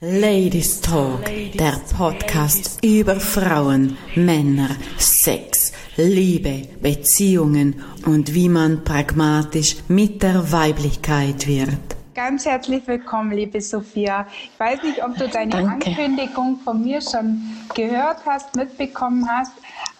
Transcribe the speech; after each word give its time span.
Ladies 0.00 0.80
Talk, 0.80 1.24
der 1.54 1.80
Podcast 1.96 2.84
über 2.84 3.20
Frauen, 3.20 3.96
Männer, 4.16 4.70
Sex, 4.98 5.72
Liebe, 5.96 6.66
Beziehungen 6.82 7.80
und 8.04 8.34
wie 8.34 8.48
man 8.48 8.82
pragmatisch 8.82 9.76
mit 9.86 10.20
der 10.20 10.50
Weiblichkeit 10.50 11.46
wird. 11.46 11.78
Ganz 12.12 12.44
herzlich 12.44 12.84
willkommen, 12.88 13.30
liebe 13.30 13.60
Sophia. 13.60 14.26
Ich 14.52 14.58
weiß 14.58 14.82
nicht, 14.82 15.02
ob 15.04 15.16
du 15.16 15.28
deine 15.28 15.52
Danke. 15.52 15.86
Ankündigung 15.90 16.58
von 16.64 16.82
mir 16.82 17.00
schon 17.00 17.40
gehört 17.72 18.26
hast, 18.26 18.56
mitbekommen 18.56 19.28
hast, 19.28 19.52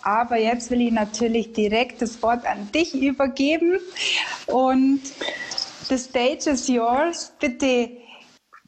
aber 0.03 0.39
jetzt 0.39 0.73
will 0.73 0.81
ich 0.81 0.93
natürlich 0.93 1.53
direkt 1.53 2.03
das 2.03 2.21
Wort 2.21 2.45
an 2.47 2.69
dich 2.73 3.01
übergeben 3.01 3.79
und 4.49 5.03
the 5.89 5.97
stage 5.97 6.51
is 6.51 6.67
yours. 6.67 7.33
Bitte 7.39 8.04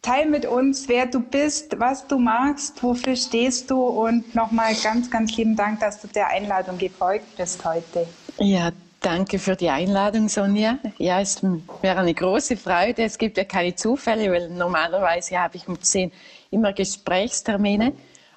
teil 0.02 0.26
mit 0.26 0.46
uns, 0.46 0.88
wer 0.88 1.06
du 1.06 1.20
bist, 1.20 1.78
was 1.78 2.06
du 2.06 2.18
magst, 2.18 2.82
wofür 2.82 3.16
stehst 3.16 3.70
du 3.70 3.82
und 3.82 4.34
nochmal 4.34 4.74
ganz, 4.82 5.10
ganz 5.10 5.36
lieben 5.36 5.56
Dank, 5.56 5.80
dass 5.80 6.00
du 6.00 6.08
der 6.08 6.28
Einladung 6.28 6.78
gefolgt 6.78 7.36
bist 7.36 7.64
heute. 7.64 8.06
Ja, 8.38 8.70
danke 9.00 9.38
für 9.38 9.56
die 9.56 9.70
Einladung, 9.70 10.28
Sonja. 10.28 10.78
Ja, 10.98 11.20
es 11.20 11.42
wäre 11.42 11.98
eine 12.00 12.14
große 12.14 12.56
Freude. 12.56 13.04
Es 13.04 13.18
gibt 13.18 13.36
ja 13.36 13.44
keine 13.44 13.74
Zufälle, 13.74 14.30
weil 14.30 14.48
normalerweise 14.50 15.38
habe 15.38 15.56
ich 15.56 15.66
um 15.66 15.80
10 15.80 16.12
immer 16.50 16.72
Gesprächstermine. 16.72 17.92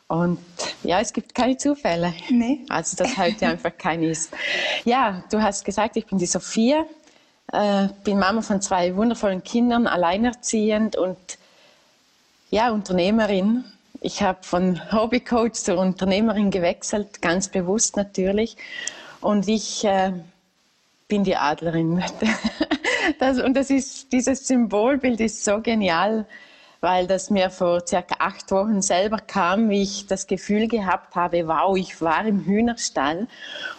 Und 0.08 0.40
ja, 0.84 1.00
es 1.02 1.14
gibt 1.14 1.36
keine 1.36 1.56
Zufälle. 1.58 2.14
Nee. 2.32 2.66
Also, 2.70 2.98
dass 2.98 3.16
heute 3.18 3.48
einfach 3.48 3.78
keine 3.78 4.08
ist. 4.08 4.32
Ja, 4.84 5.24
du 5.30 5.42
hast 5.42 5.64
gesagt, 5.64 5.98
ich 5.98 6.08
bin 6.08 6.18
die 6.18 6.26
Sophia, 6.26 6.84
äh, 7.52 7.90
bin 8.04 8.18
Mama 8.18 8.42
von 8.42 8.60
zwei 8.60 8.96
wundervollen 8.96 9.44
Kindern, 9.44 9.86
alleinerziehend 9.86 10.96
und 10.96 11.18
ja, 12.50 12.72
Unternehmerin. 12.72 13.64
Ich 14.02 14.22
habe 14.24 14.40
von 14.44 14.92
Hobbycoach 14.92 15.54
zur 15.54 15.78
Unternehmerin 15.78 16.52
gewechselt, 16.52 17.22
ganz 17.22 17.48
bewusst 17.50 17.98
natürlich. 17.98 18.56
Und 19.22 19.48
ich 19.48 19.84
äh, 19.84 20.14
bin 21.08 21.24
die 21.24 21.36
Adlerin. 21.36 22.04
Das, 23.18 23.40
und 23.40 23.56
das 23.56 23.72
ist, 23.72 24.14
dieses 24.14 24.48
Symbolbild 24.48 25.20
ist 25.20 25.44
so 25.44 25.62
genial, 25.62 26.26
weil 26.80 27.08
das 27.08 27.30
mir 27.30 27.50
vor 27.50 27.86
circa 27.86 28.16
acht 28.20 28.52
Wochen 28.52 28.82
selber 28.82 29.18
kam, 29.18 29.70
wie 29.70 29.82
ich 29.82 30.06
das 30.06 30.28
Gefühl 30.28 30.68
gehabt 30.68 31.16
habe, 31.16 31.48
wow, 31.48 31.76
ich 31.76 32.02
war 32.02 32.26
im 32.26 32.46
Hühnerstall. 32.46 33.28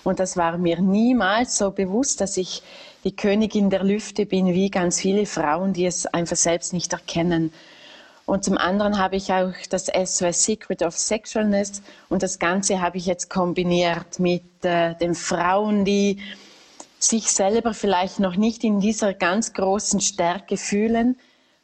Und 0.03 0.19
das 0.19 0.37
war 0.37 0.59
mir 0.59 0.81
niemals 0.81 1.57
so 1.57 1.71
bewusst, 1.71 2.21
dass 2.21 2.37
ich 2.37 2.63
die 3.05 3.15
Königin 3.15 3.71
der 3.71 3.85
Lüfte 3.85 4.27
bin, 4.27 4.53
wie 4.53 4.69
ganz 4.69 5.01
viele 5.01 5.25
Frauen, 5.27 5.73
die 5.73 5.87
es 5.87 6.07
einfach 6.07 6.37
selbst 6.37 6.73
nicht 6.73 6.93
erkennen. 6.93 7.53
Und 8.31 8.45
zum 8.45 8.59
anderen 8.59 8.97
habe 8.97 9.17
ich 9.17 9.33
auch 9.33 9.55
das 9.71 9.87
SOS 9.87 10.45
Secret 10.45 10.85
of 10.85 10.97
Sexualness 10.97 11.83
und 12.09 12.23
das 12.23 12.39
Ganze 12.39 12.81
habe 12.81 12.97
ich 12.97 13.07
jetzt 13.07 13.29
kombiniert 13.29 14.21
mit 14.21 14.45
äh, 14.63 14.95
den 14.95 15.17
Frauen, 15.17 15.85
die 15.85 16.23
sich 17.01 17.33
selber 17.33 17.75
vielleicht 17.75 18.21
noch 18.21 18.37
nicht 18.37 18.63
in 18.63 18.79
dieser 18.79 19.15
ganz 19.15 19.53
großen 19.53 20.01
Stärke 20.01 20.57
fühlen, 20.57 21.17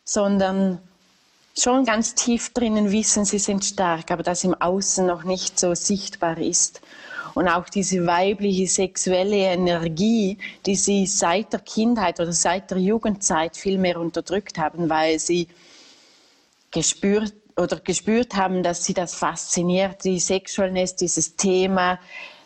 sondern 0.03 0.81
schon 1.56 1.84
ganz 1.84 2.17
tief 2.17 2.53
drinnen 2.53 2.91
wissen, 2.91 3.25
sie 3.25 3.39
sind 3.39 3.64
stark, 3.64 4.11
aber 4.11 4.25
das 4.25 4.42
im 4.42 4.61
Außen 4.61 5.06
noch 5.06 5.23
nicht 5.23 5.61
so 5.61 5.73
sichtbar 5.77 6.36
ist. 6.39 6.80
Und 7.34 7.47
auch 7.47 7.69
diese 7.69 8.08
weibliche 8.08 8.67
sexuelle 8.67 9.36
Energie, 9.36 10.39
die 10.67 10.75
sie 10.75 11.06
seit 11.06 11.53
der 11.53 11.61
Kindheit 11.61 12.19
oder 12.19 12.33
seit 12.33 12.73
der 12.73 12.78
Jugendzeit 12.78 13.56
viel 13.56 13.78
mehr 13.78 14.01
unterdrückt 14.01 14.58
haben, 14.58 14.91
weil 14.91 15.20
sie 15.20 15.47
gespürt 16.77 17.33
oder 17.57 17.81
gespürt 17.81 18.37
haben, 18.37 18.63
dass 18.63 18.85
sie 18.85 18.93
das 18.93 19.15
fasziniert, 19.15 20.05
die 20.05 20.21
Sexualness, 20.21 20.95
dieses 20.95 21.35
Thema, 21.35 21.99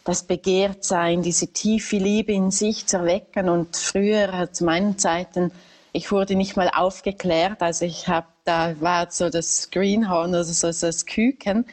das 0.05 0.23
Begehrtsein, 0.23 1.21
diese 1.23 1.49
tiefe 1.49 1.97
Liebe 1.97 2.33
in 2.33 2.53
sich 2.53 2.87
zu 2.87 2.99
erwecken. 2.99 3.49
Und 3.49 3.77
früher, 3.77 4.49
zu 4.53 4.65
meinen 4.65 4.99
Zeiten, 4.99 5.51
ich 5.93 6.13
wurde 6.13 6.37
nicht 6.37 6.57
mal 6.57 6.71
aufgeklärt, 6.73 7.61
also 7.61 7.85
ich 7.85 8.07
habe, 8.07 8.29
da 8.45 8.81
war 8.81 9.11
so 9.11 9.31
das 9.31 9.69
Greenhorn, 9.73 10.33
also 10.33 10.53
so, 10.53 10.71
so 10.71 10.87
das 10.87 11.05
Küken. 11.07 11.67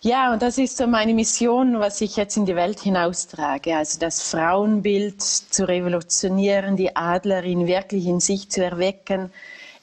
Ja, 0.00 0.32
und 0.32 0.42
das 0.42 0.58
ist 0.58 0.76
so 0.76 0.88
meine 0.88 1.14
Mission, 1.14 1.78
was 1.78 2.00
ich 2.00 2.16
jetzt 2.16 2.36
in 2.36 2.46
die 2.46 2.56
Welt 2.56 2.80
hinaustrage. 2.80 3.76
Also 3.76 4.00
das 4.00 4.22
Frauenbild 4.22 5.22
zu 5.22 5.68
revolutionieren, 5.68 6.76
die 6.76 6.96
Adlerin 6.96 7.68
wirklich 7.68 8.06
in 8.06 8.18
sich 8.18 8.50
zu 8.50 8.64
erwecken, 8.64 9.30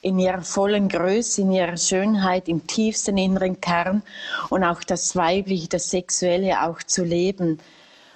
in 0.04 0.18
ihrer 0.18 0.42
vollen 0.42 0.88
Größe, 0.88 1.40
in 1.40 1.50
ihrer 1.50 1.78
Schönheit, 1.78 2.46
im 2.48 2.66
tiefsten 2.66 3.16
inneren 3.16 3.60
Kern 3.60 4.02
und 4.50 4.62
auch 4.62 4.84
das 4.84 5.16
Weibliche, 5.16 5.68
das 5.68 5.90
Sexuelle 5.90 6.62
auch 6.62 6.82
zu 6.82 7.04
leben 7.04 7.58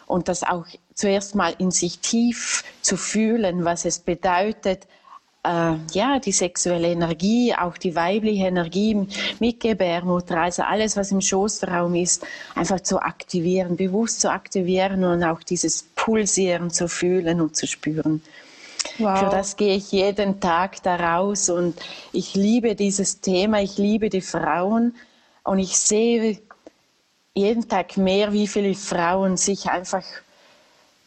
und 0.06 0.28
das 0.28 0.42
auch 0.42 0.66
zuerst 0.94 1.34
mal 1.34 1.54
in 1.58 1.70
sich 1.70 1.98
tief 2.00 2.62
zu 2.82 2.96
fühlen, 2.98 3.64
was 3.64 3.86
es 3.86 4.00
bedeutet, 4.00 4.86
äh, 5.44 5.76
ja, 5.92 6.18
die 6.18 6.32
sexuelle 6.32 6.88
Energie, 6.88 7.54
auch 7.54 7.78
die 7.78 7.94
weibliche 7.94 8.48
Energie 8.48 9.06
mit 9.40 9.60
Gebärmutter, 9.60 10.40
also 10.40 10.64
alles, 10.64 10.94
was 10.94 11.10
im 11.10 11.22
Schoßraum 11.22 11.94
ist, 11.94 12.26
einfach 12.54 12.80
zu 12.80 13.00
aktivieren, 13.00 13.76
bewusst 13.76 14.20
zu 14.20 14.30
aktivieren 14.30 15.04
und 15.04 15.24
auch 15.24 15.42
dieses 15.42 15.84
Pulsieren 15.94 16.70
zu 16.70 16.86
fühlen 16.86 17.40
und 17.40 17.56
zu 17.56 17.66
spüren. 17.66 18.20
Wow. 18.98 19.18
Für 19.18 19.30
das 19.30 19.56
gehe 19.56 19.76
ich 19.76 19.92
jeden 19.92 20.40
Tag 20.40 20.82
da 20.82 20.96
raus 20.96 21.48
und 21.50 21.78
ich 22.12 22.34
liebe 22.34 22.74
dieses 22.74 23.20
Thema, 23.20 23.62
ich 23.62 23.78
liebe 23.78 24.08
die 24.08 24.20
Frauen 24.20 24.94
und 25.44 25.60
ich 25.60 25.78
sehe 25.78 26.40
jeden 27.32 27.68
Tag 27.68 27.96
mehr, 27.96 28.32
wie 28.32 28.48
viele 28.48 28.74
Frauen 28.74 29.36
sich 29.36 29.70
einfach 29.70 30.02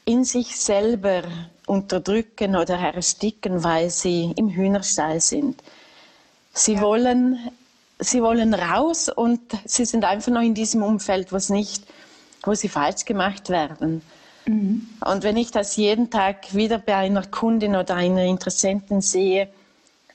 in 0.06 0.24
sich 0.24 0.56
selber 0.59 1.24
unterdrücken 1.68 2.56
oder 2.56 2.75
ersticken, 2.75 3.63
weil 3.63 3.90
sie 3.90 4.34
im 4.38 4.50
Hühnerstall 4.50 5.19
sind. 5.19 5.62
Sie 6.53 6.75
ja. 6.75 6.81
wollen, 6.81 7.52
sie 8.00 8.22
wollen 8.22 8.53
raus 8.53 9.09
und 9.09 9.41
sie 9.66 9.85
sind 9.85 10.06
einfach 10.06 10.31
noch 10.31 10.41
in 10.41 10.53
diesem 10.53 10.81
Umfeld, 10.81 11.31
was 11.34 11.50
nicht, 11.50 11.84
wo 12.44 12.53
sie 12.53 12.69
falsch 12.69 13.03
gemacht 13.03 13.50
werden. 13.50 14.02
Mhm. 14.46 14.88
Und 15.06 15.24
wenn 15.24 15.38
ich 15.38 15.52
das 15.52 15.75
jeden 15.75 16.09
Tag 16.09 16.53
wieder 16.53 16.78
bei 16.78 16.96
einer 16.96 17.25
Kundin 17.25 17.75
oder 17.75 17.96
einer 17.96 18.24
Interessentin 18.24 19.02
sehe, 19.02 19.50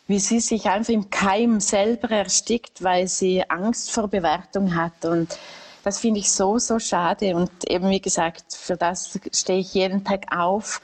wie 0.08 0.18
sie 0.18 0.40
sich 0.40 0.66
einfach 0.66 0.92
im 0.92 1.10
Keim 1.10 1.60
selber 1.60 2.10
erstickt, 2.10 2.82
weil 2.82 3.08
sie 3.08 3.48
Angst 3.48 3.90
vor 3.90 4.08
Bewertung 4.08 4.74
hat. 4.74 5.04
Und 5.04 5.38
das 5.82 5.98
finde 5.98 6.20
ich 6.20 6.30
so, 6.30 6.58
so 6.58 6.78
schade. 6.78 7.34
Und 7.34 7.50
eben 7.68 7.90
wie 7.90 8.00
gesagt, 8.00 8.54
für 8.54 8.76
das 8.76 9.18
stehe 9.32 9.60
ich 9.60 9.74
jeden 9.74 10.04
Tag 10.04 10.26
auf, 10.36 10.80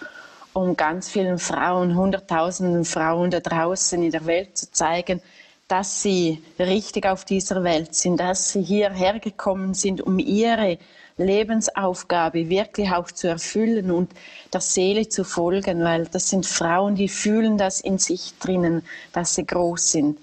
um 0.53 0.77
ganz 0.77 1.09
vielen 1.09 1.39
Frauen, 1.39 1.97
hunderttausenden 1.97 2.85
Frauen 2.85 3.31
da 3.31 3.41
draußen 3.41 4.03
in 4.03 4.11
der 4.11 4.27
Welt 4.27 4.59
zu 4.59 4.71
zeigen, 4.71 5.23
dass 5.69 6.03
sie 6.03 6.43
richtig 6.59 7.07
auf 7.07 7.25
dieser 7.25 7.65
Welt 7.65 7.95
sind, 7.95 8.19
dass 8.19 8.53
sie 8.53 8.63
hierher 8.63 9.19
gekommen 9.21 9.73
sind, 9.73 10.03
um 10.03 10.19
ihre 10.19 10.79
Lebensaufgabe 11.25 12.49
wirklich 12.49 12.91
auch 12.91 13.11
zu 13.11 13.29
erfüllen 13.29 13.91
und 13.91 14.11
der 14.53 14.61
Seele 14.61 15.09
zu 15.09 15.25
folgen, 15.25 15.83
weil 15.83 16.07
das 16.07 16.29
sind 16.29 16.47
Frauen, 16.47 16.95
die 16.95 17.09
fühlen 17.09 17.59
das 17.59 17.81
in 17.81 17.99
sich 17.99 18.35
drinnen, 18.39 18.83
dass 19.13 19.35
sie 19.35 19.47
groß 19.47 19.93
sind. 19.93 20.19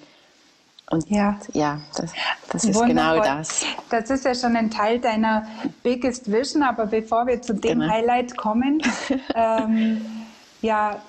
Und 0.91 1.07
ja, 1.09 1.39
ja 1.53 1.81
das, 1.95 2.11
das 2.49 2.63
ist 2.65 2.83
genau 2.83 3.17
das. 3.17 3.63
Das 3.89 4.09
ist 4.09 4.25
ja 4.25 4.33
schon 4.33 4.55
ein 4.55 4.71
Teil 4.71 4.99
deiner 4.99 5.47
Biggest 5.83 6.31
Vision, 6.31 6.63
aber 6.63 6.87
bevor 6.87 7.27
wir 7.27 7.41
zu 7.41 7.53
dem 7.53 7.79
genau. 7.79 7.93
Highlight 7.93 8.35
kommen, 8.35 8.81
ähm, 9.35 10.01
ja, 10.61 11.01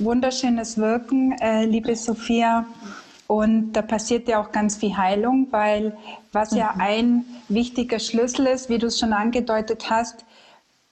wunderschönes 0.00 0.78
Wirken, 0.78 1.32
äh, 1.40 1.64
liebe 1.64 1.94
Sophia. 1.94 2.66
Und 3.26 3.72
da 3.72 3.82
passiert 3.82 4.28
ja 4.28 4.42
auch 4.42 4.52
ganz 4.52 4.76
viel 4.76 4.96
Heilung, 4.96 5.48
weil 5.50 5.96
was 6.32 6.52
mhm. 6.52 6.58
ja 6.58 6.74
ein 6.78 7.24
wichtiger 7.48 7.98
Schlüssel 7.98 8.46
ist, 8.46 8.68
wie 8.68 8.78
du 8.78 8.88
es 8.88 8.98
schon 8.98 9.12
angedeutet 9.12 9.88
hast, 9.90 10.24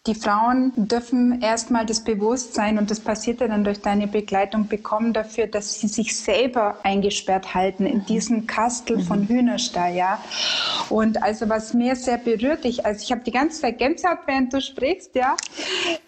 die 0.06 0.14
Frauen 0.14 0.73
dürfen 0.76 1.43
erstmal 1.43 1.85
das 1.85 2.02
Bewusstsein, 2.02 2.79
und 2.79 2.91
das 2.91 3.00
passiert 3.00 3.43
ja 3.43 3.49
dann 3.49 3.64
durch 3.64 3.82
deine 3.82 4.06
Begleitung, 4.06 4.67
bekommen 4.67 5.12
dafür, 5.12 5.47
dass 5.47 5.79
sie 5.79 5.88
sich 5.88 6.17
selber 6.17 6.79
eingesperrt 6.85 7.55
halten 7.55 7.85
in 7.85 8.06
diesen 8.06 8.47
Kastel 8.47 8.97
mhm. 8.97 9.02
von 9.02 9.29
Hühnerstall, 9.29 9.94
ja. 9.94 10.19
Und 10.88 11.23
also 11.23 11.50
was 11.50 11.75
mir 11.75 11.97
sehr 11.97 12.17
berührt, 12.17 12.64
ich, 12.64 12.87
also 12.87 13.02
ich 13.02 13.12
habe 13.12 13.20
die 13.25 13.31
ganze 13.31 13.61
Zeit 13.61 13.76
Gänsehaut, 13.76 14.20
während 14.25 14.55
du 14.55 14.62
sprichst, 14.62 15.14
ja. 15.14 15.37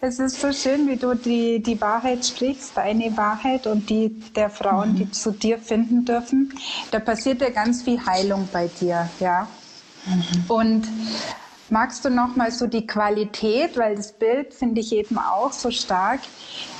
Es 0.01 0.17
ist 0.17 0.41
so 0.41 0.51
schön, 0.51 0.87
wie 0.87 0.97
du 0.97 1.13
die, 1.13 1.61
die 1.61 1.79
Wahrheit 1.79 2.25
sprichst, 2.25 2.75
deine 2.75 3.15
Wahrheit 3.15 3.67
und 3.67 3.91
die 3.91 4.09
der 4.35 4.49
Frauen, 4.49 4.93
mhm. 4.93 4.95
die 4.95 5.11
zu 5.11 5.29
dir 5.29 5.59
finden 5.59 6.03
dürfen. 6.03 6.51
Da 6.89 6.97
passiert 6.97 7.41
ja 7.41 7.51
ganz 7.51 7.83
viel 7.83 8.03
Heilung 8.03 8.49
bei 8.51 8.71
dir, 8.81 9.07
ja. 9.19 9.47
Mhm. 10.07 10.45
Und 10.47 10.87
Magst 11.73 12.05
du 12.05 12.11
noch 12.11 12.35
mal 12.35 12.51
so 12.51 12.67
die 12.67 12.85
Qualität, 12.85 13.77
weil 13.77 13.95
das 13.95 14.11
Bild 14.11 14.53
finde 14.53 14.79
ich 14.79 14.93
eben 14.93 15.17
auch 15.17 15.51
so 15.51 15.71
stark, 15.71 16.21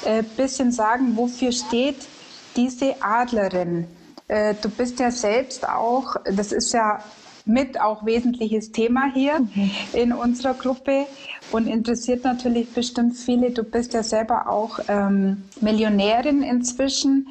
äh, 0.05 0.21
bisschen 0.21 0.71
sagen, 0.71 1.17
wofür 1.17 1.51
steht 1.51 2.07
diese 2.55 3.01
Adlerin? 3.01 3.87
äh, 4.27 4.55
du 4.61 4.69
bist 4.69 4.99
ja 4.99 5.11
selbst 5.11 5.67
auch, 5.67 6.15
das 6.25 6.51
ist 6.51 6.73
ja 6.73 6.99
mit 7.45 7.79
auch 7.79 8.05
wesentliches 8.05 8.71
Thema 8.71 9.11
hier 9.13 9.39
mhm. 9.39 9.71
in 9.93 10.13
unserer 10.13 10.53
Gruppe 10.53 11.05
und 11.51 11.67
interessiert 11.67 12.23
natürlich 12.23 12.71
bestimmt 12.73 13.17
viele. 13.17 13.51
Du 13.51 13.63
bist 13.63 13.93
ja 13.93 14.01
selber 14.01 14.49
auch 14.49 14.79
ähm, 14.87 15.43
Millionärin 15.59 16.41
inzwischen, 16.41 17.27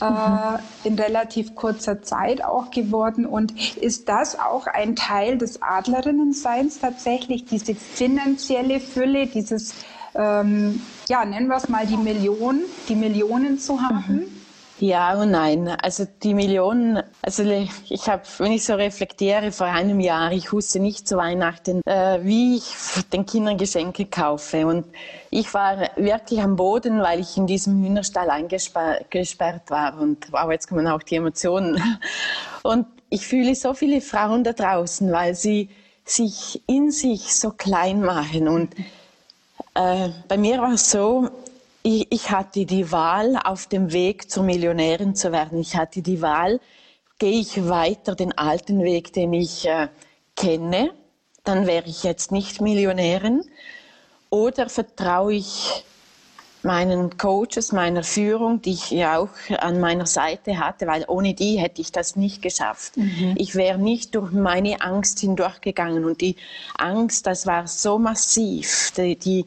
äh, 0.00 0.10
mhm. 0.10 0.58
in 0.84 0.98
relativ 0.98 1.54
kurzer 1.54 2.02
Zeit 2.02 2.44
auch 2.44 2.70
geworden. 2.70 3.24
Und 3.24 3.54
ist 3.76 4.08
das 4.08 4.38
auch 4.38 4.66
ein 4.66 4.96
Teil 4.96 5.38
des 5.38 5.62
Adlerinnenseins 5.62 6.80
tatsächlich, 6.80 7.46
diese 7.46 7.74
finanzielle 7.74 8.80
Fülle, 8.80 9.26
dieses, 9.26 9.74
ähm, 10.14 10.82
ja, 11.08 11.24
nennen 11.24 11.48
wir 11.48 11.56
es 11.56 11.68
mal 11.68 11.86
die 11.86 11.96
Millionen, 11.96 12.64
die 12.88 12.96
Millionen 12.96 13.58
zu 13.58 13.80
haben? 13.80 14.04
Mhm. 14.08 14.33
Ja 14.80 15.14
und 15.20 15.30
nein. 15.30 15.68
Also 15.68 16.04
die 16.22 16.34
Millionen, 16.34 17.00
also 17.22 17.44
ich 17.44 18.08
habe, 18.08 18.22
wenn 18.38 18.52
ich 18.52 18.64
so 18.64 18.74
reflektiere, 18.74 19.52
vor 19.52 19.68
einem 19.68 20.00
Jahr, 20.00 20.32
ich 20.32 20.52
wusste 20.52 20.80
nicht 20.80 21.06
zu 21.06 21.16
Weihnachten, 21.16 21.80
äh, 21.86 22.18
wie 22.22 22.56
ich 22.56 22.74
den 23.12 23.24
Kindern 23.24 23.56
Geschenke 23.56 24.06
kaufe. 24.06 24.66
Und 24.66 24.84
ich 25.30 25.54
war 25.54 25.90
wirklich 25.96 26.40
am 26.40 26.56
Boden, 26.56 27.00
weil 27.00 27.20
ich 27.20 27.36
in 27.36 27.46
diesem 27.46 27.84
Hühnerstall 27.84 28.30
eingesperrt 28.30 29.70
war. 29.70 30.00
Und 30.00 30.32
wow, 30.32 30.50
jetzt 30.50 30.68
kommen 30.68 30.88
auch 30.88 31.02
die 31.02 31.16
Emotionen. 31.16 31.80
Und 32.64 32.86
ich 33.10 33.26
fühle 33.26 33.54
so 33.54 33.74
viele 33.74 34.00
Frauen 34.00 34.42
da 34.42 34.52
draußen, 34.52 35.12
weil 35.12 35.36
sie 35.36 35.68
sich 36.04 36.62
in 36.66 36.90
sich 36.90 37.34
so 37.34 37.50
klein 37.50 38.00
machen. 38.00 38.48
Und 38.48 38.74
äh, 39.74 40.08
bei 40.26 40.36
mir 40.36 40.58
war 40.58 40.72
es 40.72 40.90
so, 40.90 41.30
ich, 41.84 42.10
ich 42.10 42.30
hatte 42.30 42.66
die 42.66 42.90
Wahl, 42.90 43.38
auf 43.44 43.68
dem 43.68 43.92
Weg 43.92 44.30
zur 44.30 44.42
Millionärin 44.42 45.14
zu 45.14 45.30
werden. 45.30 45.60
Ich 45.60 45.76
hatte 45.76 46.02
die 46.02 46.20
Wahl, 46.20 46.58
gehe 47.18 47.38
ich 47.38 47.68
weiter 47.68 48.16
den 48.16 48.36
alten 48.36 48.82
Weg, 48.82 49.12
den 49.12 49.32
ich 49.32 49.68
äh, 49.68 49.88
kenne, 50.34 50.90
dann 51.44 51.66
wäre 51.66 51.86
ich 51.86 52.02
jetzt 52.02 52.32
nicht 52.32 52.60
Millionärin, 52.60 53.44
oder 54.30 54.68
vertraue 54.68 55.34
ich 55.34 55.84
meinen 56.62 57.18
Coaches, 57.18 57.72
meiner 57.72 58.02
Führung, 58.02 58.62
die 58.62 58.72
ich 58.72 58.90
ja 58.90 59.18
auch 59.18 59.28
an 59.58 59.78
meiner 59.78 60.06
Seite 60.06 60.58
hatte, 60.58 60.86
weil 60.86 61.04
ohne 61.06 61.34
die 61.34 61.58
hätte 61.58 61.82
ich 61.82 61.92
das 61.92 62.16
nicht 62.16 62.40
geschafft. 62.40 62.96
Mhm. 62.96 63.34
Ich 63.36 63.54
wäre 63.54 63.78
nicht 63.78 64.14
durch 64.14 64.32
meine 64.32 64.80
Angst 64.80 65.20
hindurchgegangen 65.20 66.06
und 66.06 66.22
die 66.22 66.36
Angst, 66.78 67.26
das 67.26 67.46
war 67.46 67.66
so 67.66 67.98
massiv. 67.98 68.92
Die, 68.96 69.16
die, 69.16 69.44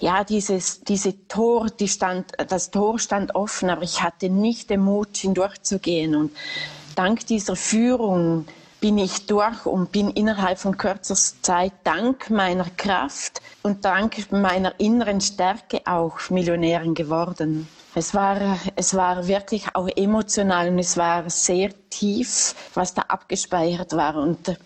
ja, 0.00 0.24
dieses, 0.24 0.82
diese 0.82 1.26
Tor, 1.28 1.68
die 1.68 1.88
stand, 1.88 2.32
das 2.48 2.70
Tor 2.70 2.98
stand 2.98 3.34
offen, 3.34 3.70
aber 3.70 3.82
ich 3.82 4.02
hatte 4.02 4.28
nicht 4.28 4.70
den 4.70 4.80
Mut, 4.80 5.16
hindurchzugehen. 5.16 6.14
Und 6.14 6.32
dank 6.94 7.26
dieser 7.26 7.56
Führung 7.56 8.46
bin 8.80 8.98
ich 8.98 9.26
durch 9.26 9.64
und 9.64 9.90
bin 9.92 10.10
innerhalb 10.10 10.58
von 10.58 10.76
kürzester 10.76 11.42
Zeit, 11.42 11.72
dank 11.84 12.30
meiner 12.30 12.66
Kraft 12.76 13.40
und 13.62 13.84
dank 13.84 14.30
meiner 14.30 14.78
inneren 14.78 15.20
Stärke 15.20 15.80
auch 15.86 16.30
Millionärin 16.30 16.94
geworden. 16.94 17.68
Es 17.94 18.12
war, 18.12 18.58
es 18.76 18.94
war 18.94 19.26
wirklich 19.26 19.64
auch 19.74 19.88
emotional 19.96 20.68
und 20.68 20.78
es 20.78 20.98
war 20.98 21.30
sehr 21.30 21.70
tief, 21.88 22.54
was 22.74 22.92
da 22.92 23.02
abgespeichert 23.08 23.96
war. 23.96 24.16
Und 24.16 24.58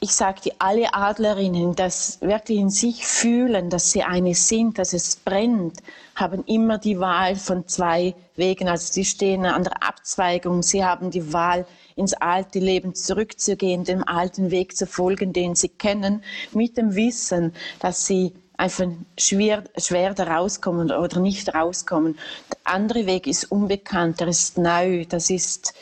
ich 0.00 0.12
sagte, 0.12 0.52
alle 0.58 0.94
Adlerinnen, 0.94 1.74
das 1.74 2.20
wirklich 2.20 2.58
in 2.58 2.70
sich 2.70 3.04
fühlen, 3.04 3.68
dass 3.68 3.90
sie 3.90 4.02
eine 4.02 4.34
sind, 4.34 4.78
dass 4.78 4.92
es 4.92 5.16
brennt, 5.16 5.78
haben 6.14 6.44
immer 6.44 6.78
die 6.78 7.00
Wahl 7.00 7.34
von 7.34 7.66
zwei 7.66 8.14
Wegen. 8.36 8.68
Also 8.68 8.92
sie 8.92 9.04
stehen 9.04 9.44
an 9.44 9.64
der 9.64 9.82
Abzweigung, 9.82 10.62
sie 10.62 10.84
haben 10.84 11.10
die 11.10 11.32
Wahl, 11.32 11.66
ins 11.96 12.14
alte 12.14 12.60
Leben 12.60 12.94
zurückzugehen, 12.94 13.82
dem 13.82 14.06
alten 14.06 14.52
Weg 14.52 14.76
zu 14.76 14.86
folgen, 14.86 15.32
den 15.32 15.56
sie 15.56 15.68
kennen, 15.68 16.22
mit 16.52 16.76
dem 16.76 16.94
Wissen, 16.94 17.52
dass 17.80 18.06
sie 18.06 18.34
einfach 18.56 18.86
schwer, 19.18 19.64
schwer 19.76 20.14
da 20.14 20.24
rauskommen 20.24 20.92
oder 20.92 21.18
nicht 21.18 21.54
rauskommen. 21.54 22.16
Der 22.52 22.72
andere 22.72 23.06
Weg 23.06 23.26
ist 23.26 23.50
unbekannt, 23.50 24.20
der 24.20 24.28
ist 24.28 24.58
neu, 24.58 25.06
das 25.06 25.28
ist, 25.28 25.74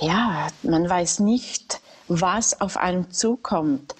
ja, 0.00 0.48
man 0.62 0.88
weiß 0.88 1.20
nicht, 1.20 1.80
was 2.10 2.60
auf 2.60 2.76
einem 2.76 3.10
zukommt. 3.10 3.94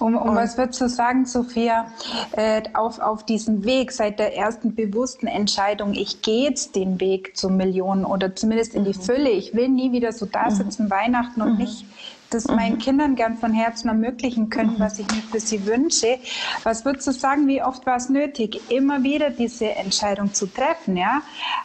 Um, 0.00 0.16
um 0.16 0.34
was 0.34 0.58
würdest 0.58 0.80
du 0.80 0.88
sagen, 0.88 1.24
Sophia, 1.24 1.92
äh, 2.32 2.62
auf, 2.72 2.98
auf 2.98 3.24
diesem 3.24 3.64
Weg 3.64 3.92
seit 3.92 4.18
der 4.18 4.36
ersten 4.36 4.74
bewussten 4.74 5.26
Entscheidung, 5.26 5.94
ich 5.94 6.22
gehe 6.22 6.48
jetzt 6.48 6.74
den 6.74 7.00
Weg 7.00 7.36
zur 7.36 7.50
Million 7.50 8.04
oder 8.04 8.34
zumindest 8.34 8.74
in 8.74 8.84
die 8.84 8.96
mhm. 8.96 9.02
Fülle, 9.02 9.30
ich 9.30 9.54
will 9.54 9.68
nie 9.68 9.92
wieder 9.92 10.12
so 10.12 10.26
da 10.26 10.50
mhm. 10.50 10.54
sitzen, 10.54 10.84
mhm. 10.84 10.90
Weihnachten 10.90 11.42
und 11.42 11.52
mhm. 11.52 11.58
nicht 11.58 11.86
das 12.30 12.48
mhm. 12.48 12.56
meinen 12.56 12.78
Kindern 12.78 13.14
gern 13.14 13.36
von 13.36 13.52
Herzen 13.52 13.88
ermöglichen 13.88 14.50
können, 14.50 14.74
mhm. 14.74 14.80
was 14.80 14.98
ich 14.98 15.06
mir 15.06 15.22
für 15.30 15.40
sie 15.40 15.64
wünsche. 15.66 16.18
Was 16.64 16.84
würdest 16.84 17.06
du 17.06 17.12
sagen, 17.12 17.46
wie 17.46 17.62
oft 17.62 17.86
war 17.86 17.96
es 17.96 18.08
nötig, 18.08 18.60
immer 18.70 19.02
wieder 19.02 19.30
diese 19.30 19.66
Entscheidung 19.66 20.34
zu 20.34 20.46
treffen? 20.46 20.96
Ja? 20.96 21.22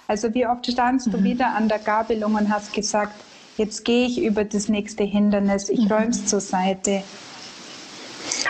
Also 0.08 0.34
wie 0.34 0.46
oft 0.46 0.70
standst 0.72 1.08
du 1.08 1.24
wieder 1.24 1.56
an 1.56 1.68
der 1.68 1.80
Gabelung 1.80 2.36
und 2.36 2.54
hast 2.54 2.74
gesagt, 2.74 3.14
jetzt 3.60 3.86
gehe 3.86 4.08
ich 4.08 4.22
über 4.22 4.44
das 4.44 4.70
nächste 4.70 5.04
Hindernis, 5.04 5.70
ich 5.70 5.82
mhm. 5.82 5.92
räume 5.92 6.10
es 6.10 6.26
zur 6.26 6.40
Seite. 6.40 7.04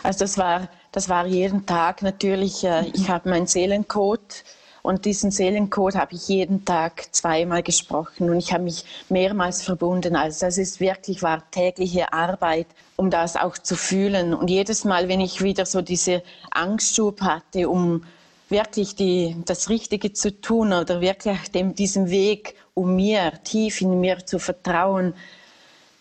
Also 0.03 0.19
das 0.19 0.37
war, 0.37 0.69
das 0.91 1.09
war 1.09 1.25
jeden 1.25 1.65
Tag 1.65 2.01
natürlich, 2.01 2.63
äh, 2.63 2.85
ich 2.93 3.07
mhm. 3.07 3.09
habe 3.09 3.29
meinen 3.29 3.47
Seelencode 3.47 4.43
und 4.81 5.05
diesen 5.05 5.31
Seelencode 5.31 5.95
habe 5.95 6.13
ich 6.13 6.27
jeden 6.29 6.63
Tag 6.63 7.13
zweimal 7.13 7.63
gesprochen 7.63 8.29
und 8.29 8.37
ich 8.37 8.53
habe 8.53 8.63
mich 8.63 8.85
mehrmals 9.09 9.61
verbunden. 9.61 10.15
Also 10.15 10.45
das 10.45 10.57
ist 10.57 10.79
wirklich, 10.79 11.21
war 11.21 11.43
tägliche 11.51 12.13
Arbeit, 12.13 12.67
um 12.95 13.09
das 13.09 13.35
auch 13.35 13.57
zu 13.57 13.75
fühlen. 13.75 14.33
Und 14.33 14.49
jedes 14.49 14.85
Mal, 14.85 15.09
wenn 15.09 15.21
ich 15.21 15.43
wieder 15.43 15.65
so 15.65 15.81
diese 15.81 16.23
Angstschub 16.51 17.21
hatte, 17.21 17.69
um 17.69 18.03
wirklich 18.49 18.95
die, 18.95 19.35
das 19.45 19.69
Richtige 19.69 20.13
zu 20.13 20.41
tun 20.41 20.73
oder 20.73 21.01
wirklich 21.01 21.51
dem, 21.51 21.75
diesem 21.75 22.09
Weg 22.09 22.55
um 22.73 22.95
mir, 22.95 23.33
tief 23.43 23.81
in 23.81 23.99
mir 23.99 24.25
zu 24.25 24.39
vertrauen, 24.39 25.13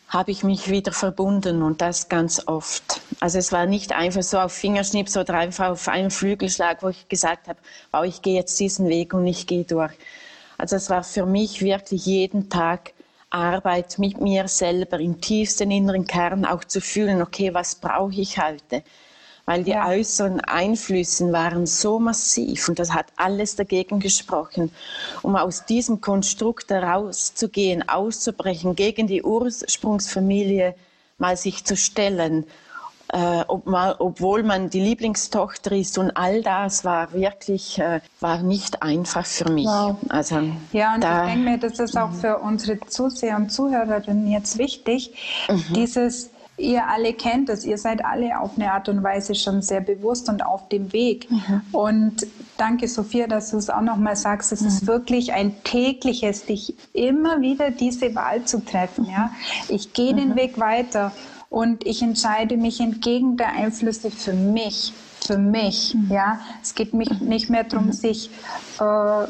habe 0.08 0.30
ich 0.30 0.42
mich 0.42 0.70
wieder 0.70 0.92
verbunden 0.92 1.62
und 1.62 1.82
das 1.82 2.08
ganz 2.08 2.42
oft. 2.46 3.00
Also 3.20 3.38
es 3.38 3.52
war 3.52 3.66
nicht 3.66 3.92
einfach 3.92 4.22
so 4.22 4.38
auf 4.38 4.52
Fingerschnips 4.52 5.16
oder 5.16 5.34
einfach 5.34 5.68
auf 5.70 5.88
einen 5.88 6.10
Flügelschlag, 6.10 6.82
wo 6.82 6.88
ich 6.88 7.08
gesagt 7.08 7.48
habe, 7.48 7.58
wow, 7.92 8.04
ich 8.04 8.22
gehe 8.22 8.36
jetzt 8.36 8.58
diesen 8.58 8.88
Weg 8.88 9.12
und 9.12 9.26
ich 9.26 9.46
gehe 9.46 9.64
durch. 9.64 9.92
Also 10.56 10.76
es 10.76 10.88
war 10.88 11.04
für 11.04 11.26
mich 11.26 11.60
wirklich 11.60 12.06
jeden 12.06 12.48
Tag 12.48 12.94
Arbeit 13.30 13.98
mit 13.98 14.20
mir 14.20 14.48
selber 14.48 14.98
im 14.98 15.20
tiefsten 15.20 15.70
inneren 15.70 16.06
Kern 16.06 16.46
auch 16.46 16.64
zu 16.64 16.80
fühlen, 16.80 17.20
okay, 17.20 17.52
was 17.52 17.74
brauche 17.74 18.18
ich 18.18 18.38
heute? 18.38 18.82
Weil 19.48 19.64
die 19.64 19.70
ja. 19.70 19.88
äußeren 19.88 20.42
Einflüsse 20.42 21.32
waren 21.32 21.64
so 21.64 21.98
massiv 21.98 22.68
und 22.68 22.78
das 22.78 22.92
hat 22.92 23.06
alles 23.16 23.56
dagegen 23.56 23.98
gesprochen, 23.98 24.70
um 25.22 25.36
aus 25.36 25.64
diesem 25.64 26.02
Konstrukt 26.02 26.68
herauszugehen, 26.70 27.88
auszubrechen, 27.88 28.76
gegen 28.76 29.06
die 29.06 29.22
Ursprungsfamilie 29.22 30.74
mal 31.16 31.38
sich 31.38 31.64
zu 31.64 31.78
stellen. 31.78 32.44
Äh, 33.10 33.44
ob 33.48 33.64
mal, 33.64 33.96
obwohl 34.00 34.42
man 34.42 34.68
die 34.68 34.80
Lieblingstochter 34.80 35.72
ist 35.72 35.96
und 35.96 36.10
all 36.10 36.42
das 36.42 36.84
war 36.84 37.14
wirklich 37.14 37.78
äh, 37.78 38.00
war 38.20 38.42
nicht 38.42 38.82
einfach 38.82 39.24
für 39.24 39.50
mich. 39.50 39.64
Wow. 39.64 39.96
Also 40.10 40.42
ja 40.72 40.94
und 40.94 41.02
da, 41.02 41.22
ich 41.22 41.32
denke 41.32 41.50
mir, 41.50 41.58
das 41.58 41.78
ist 41.78 41.96
auch 41.96 42.12
für 42.12 42.36
unsere 42.36 42.78
Zuseher 42.80 43.36
und 43.36 43.50
Zuhörerinnen 43.50 44.30
jetzt 44.30 44.58
wichtig, 44.58 45.14
mhm. 45.48 45.72
dieses 45.74 46.28
ihr 46.58 46.86
alle 46.86 47.12
kennt 47.12 47.48
es, 47.48 47.64
ihr 47.64 47.78
seid 47.78 48.04
alle 48.04 48.38
auf 48.40 48.52
eine 48.56 48.72
Art 48.72 48.88
und 48.88 49.02
Weise 49.02 49.34
schon 49.34 49.62
sehr 49.62 49.80
bewusst 49.80 50.28
und 50.28 50.44
auf 50.44 50.68
dem 50.68 50.92
Weg. 50.92 51.30
Mhm. 51.30 51.62
Und 51.72 52.26
danke, 52.56 52.88
Sophia, 52.88 53.26
dass 53.26 53.50
du 53.50 53.56
es 53.56 53.70
auch 53.70 53.80
nochmal 53.80 54.16
sagst. 54.16 54.52
Es 54.52 54.60
mhm. 54.60 54.68
ist 54.68 54.86
wirklich 54.86 55.32
ein 55.32 55.62
tägliches, 55.64 56.44
dich 56.44 56.74
immer 56.92 57.40
wieder 57.40 57.70
diese 57.70 58.14
Wahl 58.14 58.44
zu 58.44 58.64
treffen. 58.64 59.06
Ja? 59.06 59.30
Ich 59.68 59.92
gehe 59.92 60.12
mhm. 60.12 60.18
den 60.18 60.36
Weg 60.36 60.58
weiter 60.58 61.12
und 61.48 61.86
ich 61.86 62.02
entscheide 62.02 62.56
mich 62.56 62.80
entgegen 62.80 63.36
der 63.36 63.52
Einflüsse 63.52 64.10
für 64.10 64.32
mich. 64.32 64.92
Für 65.26 65.38
mich, 65.38 65.94
mhm. 65.94 66.12
ja. 66.12 66.40
Es 66.62 66.74
geht 66.74 66.94
mich 66.94 67.20
nicht 67.20 67.50
mehr 67.50 67.64
darum, 67.64 67.86
mhm. 67.86 67.92
sich 67.92 68.30
äh, 68.80 69.26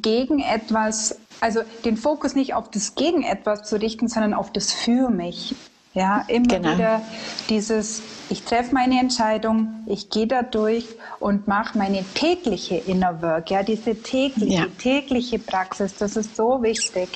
gegen 0.00 0.38
etwas 0.40 1.16
also 1.40 1.60
den 1.84 1.98
Fokus 1.98 2.34
nicht 2.34 2.54
auf 2.54 2.70
das 2.70 2.94
Gegen 2.94 3.22
etwas 3.22 3.68
zu 3.68 3.76
richten, 3.76 4.08
sondern 4.08 4.32
auf 4.32 4.50
das 4.52 4.72
Für 4.72 5.10
mich. 5.10 5.54
Ja, 5.94 6.24
immer 6.26 6.48
genau. 6.48 6.74
wieder 6.74 7.02
dieses, 7.48 8.02
ich 8.28 8.42
treffe 8.42 8.74
meine 8.74 8.98
Entscheidung, 8.98 9.84
ich 9.86 10.10
gehe 10.10 10.26
da 10.26 10.42
durch 10.42 10.86
und 11.20 11.46
mache 11.46 11.78
meine 11.78 12.04
tägliche 12.14 12.74
Inner 12.74 13.22
Work, 13.22 13.52
ja, 13.52 13.62
diese 13.62 13.94
tägliche, 14.02 14.52
ja. 14.52 14.66
tägliche 14.76 15.38
Praxis, 15.38 15.94
das 15.96 16.16
ist 16.16 16.34
so 16.34 16.60
wichtig. 16.64 17.08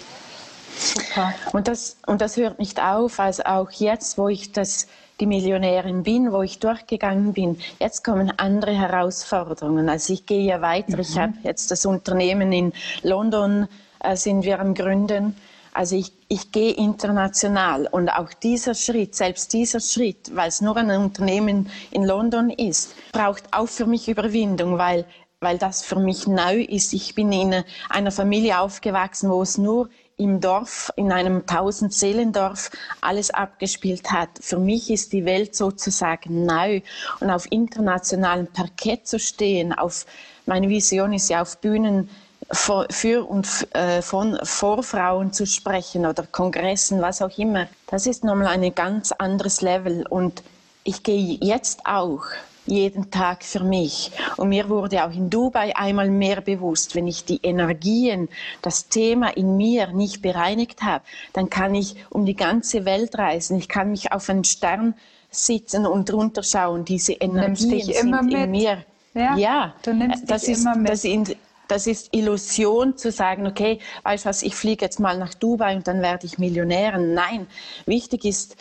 Super. 0.78 1.34
Und 1.52 1.66
das, 1.66 1.96
und 2.06 2.20
das 2.20 2.36
hört 2.36 2.60
nicht 2.60 2.80
auf, 2.80 3.18
also 3.18 3.42
auch 3.46 3.70
jetzt, 3.72 4.16
wo 4.16 4.28
ich 4.28 4.52
das, 4.52 4.86
die 5.18 5.26
Millionärin 5.26 6.04
bin, 6.04 6.30
wo 6.30 6.42
ich 6.42 6.60
durchgegangen 6.60 7.32
bin, 7.32 7.58
jetzt 7.80 8.04
kommen 8.04 8.32
andere 8.36 8.72
Herausforderungen. 8.72 9.88
Also 9.88 10.12
ich 10.12 10.24
gehe 10.24 10.44
ja 10.44 10.60
weiter, 10.60 10.98
mhm. 10.98 11.00
ich 11.00 11.18
habe 11.18 11.32
jetzt 11.42 11.72
das 11.72 11.84
Unternehmen 11.84 12.52
in 12.52 12.72
London 13.02 13.66
äh, 13.98 14.14
sind 14.14 14.44
wir 14.44 14.60
am 14.60 14.74
Gründen. 14.74 15.34
Also 15.72 15.96
ich, 15.96 16.12
ich 16.28 16.52
gehe 16.52 16.72
international 16.72 17.86
und 17.86 18.08
auch 18.08 18.32
dieser 18.32 18.74
Schritt, 18.74 19.14
selbst 19.14 19.52
dieser 19.52 19.80
Schritt, 19.80 20.34
weil 20.34 20.48
es 20.48 20.60
nur 20.60 20.76
ein 20.76 20.90
Unternehmen 20.90 21.70
in 21.90 22.04
London 22.04 22.50
ist, 22.50 22.94
braucht 23.12 23.44
auch 23.52 23.68
für 23.68 23.86
mich 23.86 24.08
Überwindung, 24.08 24.78
weil, 24.78 25.04
weil 25.40 25.58
das 25.58 25.82
für 25.82 25.98
mich 25.98 26.26
neu 26.26 26.62
ist. 26.62 26.92
Ich 26.92 27.14
bin 27.14 27.32
in 27.32 27.64
einer 27.88 28.10
Familie 28.10 28.60
aufgewachsen, 28.60 29.30
wo 29.30 29.42
es 29.42 29.58
nur 29.58 29.88
im 30.18 30.40
Dorf, 30.40 30.92
in 30.96 31.12
einem 31.12 31.46
Tausend-Seelendorf 31.46 32.70
alles 33.00 33.30
abgespielt 33.30 34.10
hat. 34.10 34.30
Für 34.40 34.58
mich 34.58 34.90
ist 34.90 35.12
die 35.12 35.24
Welt 35.24 35.54
sozusagen 35.54 36.44
neu 36.44 36.80
und 37.20 37.30
auf 37.30 37.50
internationalem 37.52 38.48
Parkett 38.48 39.06
zu 39.06 39.20
stehen, 39.20 39.72
auf, 39.72 40.06
meine 40.44 40.68
Vision 40.68 41.12
ist 41.12 41.30
ja 41.30 41.42
auf 41.42 41.58
Bühnen 41.58 42.10
für 42.50 43.24
und 43.24 43.46
äh, 43.74 44.00
von 44.00 44.38
vor 44.42 44.82
Frauen 44.82 45.32
zu 45.32 45.46
sprechen 45.46 46.06
oder 46.06 46.24
Kongressen, 46.30 47.02
was 47.02 47.20
auch 47.20 47.36
immer. 47.36 47.66
Das 47.86 48.06
ist 48.06 48.24
nochmal 48.24 48.46
ein 48.46 48.74
ganz 48.74 49.12
anderes 49.12 49.60
Level 49.60 50.06
und 50.08 50.42
ich 50.84 51.02
gehe 51.02 51.38
jetzt 51.40 51.80
auch 51.84 52.24
jeden 52.68 53.10
Tag 53.10 53.42
für 53.44 53.62
mich. 53.62 54.10
Und 54.36 54.50
mir 54.50 54.68
wurde 54.68 55.04
auch 55.04 55.12
in 55.12 55.30
Dubai 55.30 55.74
einmal 55.74 56.10
mehr 56.10 56.40
bewusst, 56.40 56.94
wenn 56.94 57.06
ich 57.06 57.24
die 57.24 57.40
Energien, 57.42 58.28
das 58.62 58.88
Thema 58.88 59.36
in 59.36 59.56
mir 59.56 59.88
nicht 59.88 60.22
bereinigt 60.22 60.82
habe, 60.82 61.04
dann 61.32 61.50
kann 61.50 61.74
ich 61.74 61.96
um 62.10 62.26
die 62.26 62.36
ganze 62.36 62.84
Welt 62.84 63.16
reisen. 63.18 63.58
Ich 63.58 63.68
kann 63.68 63.90
mich 63.90 64.12
auf 64.12 64.28
einen 64.28 64.44
Stern 64.44 64.94
sitzen 65.30 65.86
und 65.86 66.12
runterschauen. 66.12 66.84
Diese 66.84 67.12
Energien 67.12 67.92
sind 67.92 68.32
in 68.32 68.50
mir. 68.50 68.84
Ja, 69.14 69.36
ja, 69.36 69.74
du 69.82 69.94
nimmst 69.94 70.30
das 70.30 70.46
ist, 70.46 70.60
immer 70.60 70.76
mit. 70.76 70.90
Das 70.90 71.04
ist, 71.04 71.36
das 71.68 71.86
ist 71.86 72.08
Illusion 72.12 72.96
zu 72.96 73.12
sagen, 73.12 73.46
okay, 73.46 73.78
weißt 74.02 74.24
du 74.24 74.28
was, 74.28 74.42
ich 74.42 74.54
fliege 74.54 74.84
jetzt 74.84 75.00
mal 75.00 75.18
nach 75.18 75.34
Dubai 75.34 75.76
und 75.76 75.86
dann 75.86 76.02
werde 76.02 76.26
ich 76.26 76.38
Millionärin. 76.38 77.14
Nein, 77.14 77.46
wichtig 77.86 78.24
ist, 78.24 78.56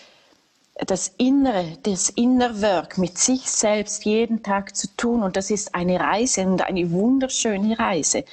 das 0.85 1.11
Innere, 1.17 1.77
das 1.83 2.09
Inner 2.09 2.61
Work 2.61 2.97
mit 2.97 3.17
sich 3.17 3.49
selbst 3.49 4.05
jeden 4.05 4.43
Tag 4.43 4.75
zu 4.75 4.87
tun. 4.95 5.23
Und 5.23 5.35
das 5.35 5.49
ist 5.49 5.73
eine 5.73 5.99
Reise 5.99 6.45
und 6.45 6.61
eine 6.61 6.91
wunderschöne 6.91 7.79
Reise. 7.79 8.25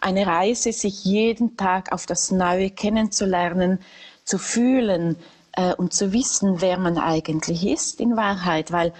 Eine 0.00 0.26
Reise, 0.26 0.72
sich 0.72 1.04
jeden 1.04 1.56
Tag 1.56 1.92
auf 1.92 2.06
das 2.06 2.30
Neue 2.30 2.70
kennenzulernen, 2.70 3.80
zu 4.24 4.38
fühlen 4.38 5.16
äh, 5.52 5.74
und 5.74 5.92
zu 5.92 6.12
wissen, 6.12 6.60
wer 6.60 6.78
man 6.78 6.96
eigentlich 6.96 7.66
ist 7.66 8.00
in 8.00 8.16
Wahrheit. 8.16 8.70
Weil 8.70 8.92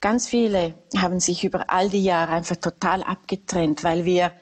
ganz 0.00 0.28
viele 0.28 0.74
haben 0.96 1.20
sich 1.20 1.44
über 1.44 1.70
all 1.70 1.88
die 1.88 2.04
Jahre 2.04 2.32
einfach 2.32 2.56
total 2.56 3.02
abgetrennt, 3.02 3.82
weil 3.84 4.04
wir 4.04 4.32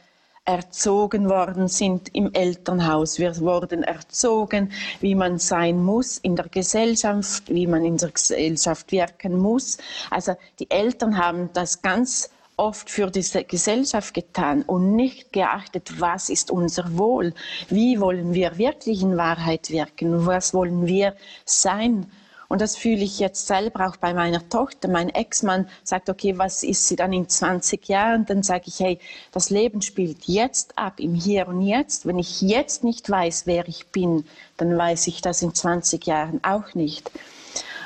erzogen 0.44 1.28
worden 1.28 1.68
sind 1.68 2.14
im 2.14 2.32
Elternhaus. 2.32 3.18
Wir 3.18 3.38
wurden 3.38 3.84
erzogen, 3.84 4.72
wie 5.00 5.14
man 5.14 5.38
sein 5.38 5.82
muss 5.82 6.18
in 6.18 6.34
der 6.34 6.48
Gesellschaft, 6.48 7.48
wie 7.48 7.66
man 7.66 7.84
in 7.84 7.96
der 7.96 8.10
Gesellschaft 8.10 8.90
wirken 8.90 9.38
muss. 9.38 9.78
Also 10.10 10.34
die 10.58 10.68
Eltern 10.70 11.16
haben 11.16 11.50
das 11.52 11.80
ganz 11.80 12.30
oft 12.56 12.90
für 12.90 13.10
diese 13.10 13.44
Gesellschaft 13.44 14.14
getan 14.14 14.62
und 14.62 14.94
nicht 14.94 15.32
geachtet, 15.32 16.00
was 16.00 16.28
ist 16.28 16.50
unser 16.50 16.98
Wohl, 16.98 17.34
wie 17.68 18.00
wollen 18.00 18.34
wir 18.34 18.58
wirklich 18.58 19.02
in 19.02 19.16
Wahrheit 19.16 19.70
wirken, 19.70 20.26
was 20.26 20.52
wollen 20.52 20.86
wir 20.86 21.14
sein 21.44 22.10
und 22.52 22.60
das 22.60 22.76
fühle 22.76 23.02
ich 23.02 23.18
jetzt 23.18 23.46
selber 23.46 23.88
auch 23.88 23.96
bei 23.96 24.12
meiner 24.12 24.46
Tochter. 24.50 24.86
Mein 24.86 25.08
Ex-Mann 25.08 25.66
sagt, 25.84 26.10
okay, 26.10 26.36
was 26.36 26.62
ist 26.62 26.86
sie 26.86 26.96
dann 26.96 27.10
in 27.14 27.26
20 27.26 27.88
Jahren? 27.88 28.26
Dann 28.26 28.42
sage 28.42 28.64
ich, 28.66 28.78
hey, 28.78 28.98
das 29.32 29.48
Leben 29.48 29.80
spielt 29.80 30.24
jetzt 30.26 30.76
ab, 30.76 31.00
im 31.00 31.14
Hier 31.14 31.48
und 31.48 31.62
Jetzt. 31.62 32.04
Wenn 32.04 32.18
ich 32.18 32.42
jetzt 32.42 32.84
nicht 32.84 33.08
weiß, 33.08 33.46
wer 33.46 33.66
ich 33.68 33.86
bin, 33.86 34.26
dann 34.58 34.76
weiß 34.76 35.06
ich 35.06 35.22
das 35.22 35.40
in 35.40 35.54
20 35.54 36.06
Jahren 36.06 36.44
auch 36.44 36.74
nicht. 36.74 37.10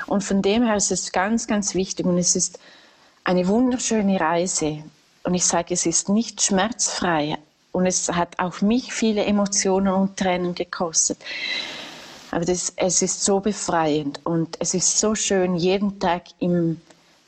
Und 0.05 0.25
von 0.25 0.41
dem 0.41 0.65
her 0.65 0.75
ist 0.75 0.91
es 0.91 1.13
ganz, 1.13 1.47
ganz 1.47 1.73
wichtig 1.73 2.05
und 2.05 2.17
es 2.17 2.35
ist 2.35 2.59
eine 3.23 3.47
wunderschöne 3.47 4.19
Reise. 4.19 4.83
Und 5.23 5.33
ich 5.33 5.45
sage, 5.45 5.75
es 5.75 5.85
ist 5.85 6.09
nicht 6.09 6.41
schmerzfrei 6.41 7.37
und 7.71 7.85
es 7.85 8.11
hat 8.11 8.37
auch 8.37 8.59
mich 8.59 8.91
viele 8.91 9.23
Emotionen 9.23 9.93
und 9.93 10.17
Tränen 10.17 10.55
gekostet. 10.55 11.19
Aber 12.37 12.45
das, 12.45 12.71
es 12.75 13.01
ist 13.01 13.23
so 13.23 13.39
befreiend 13.39 14.19
und 14.23 14.57
es 14.59 14.75
ist 14.75 14.99
so 14.99 15.15
schön, 15.15 15.55
jeden 15.55 15.99
Tag 15.99 16.25
im, 16.37 16.79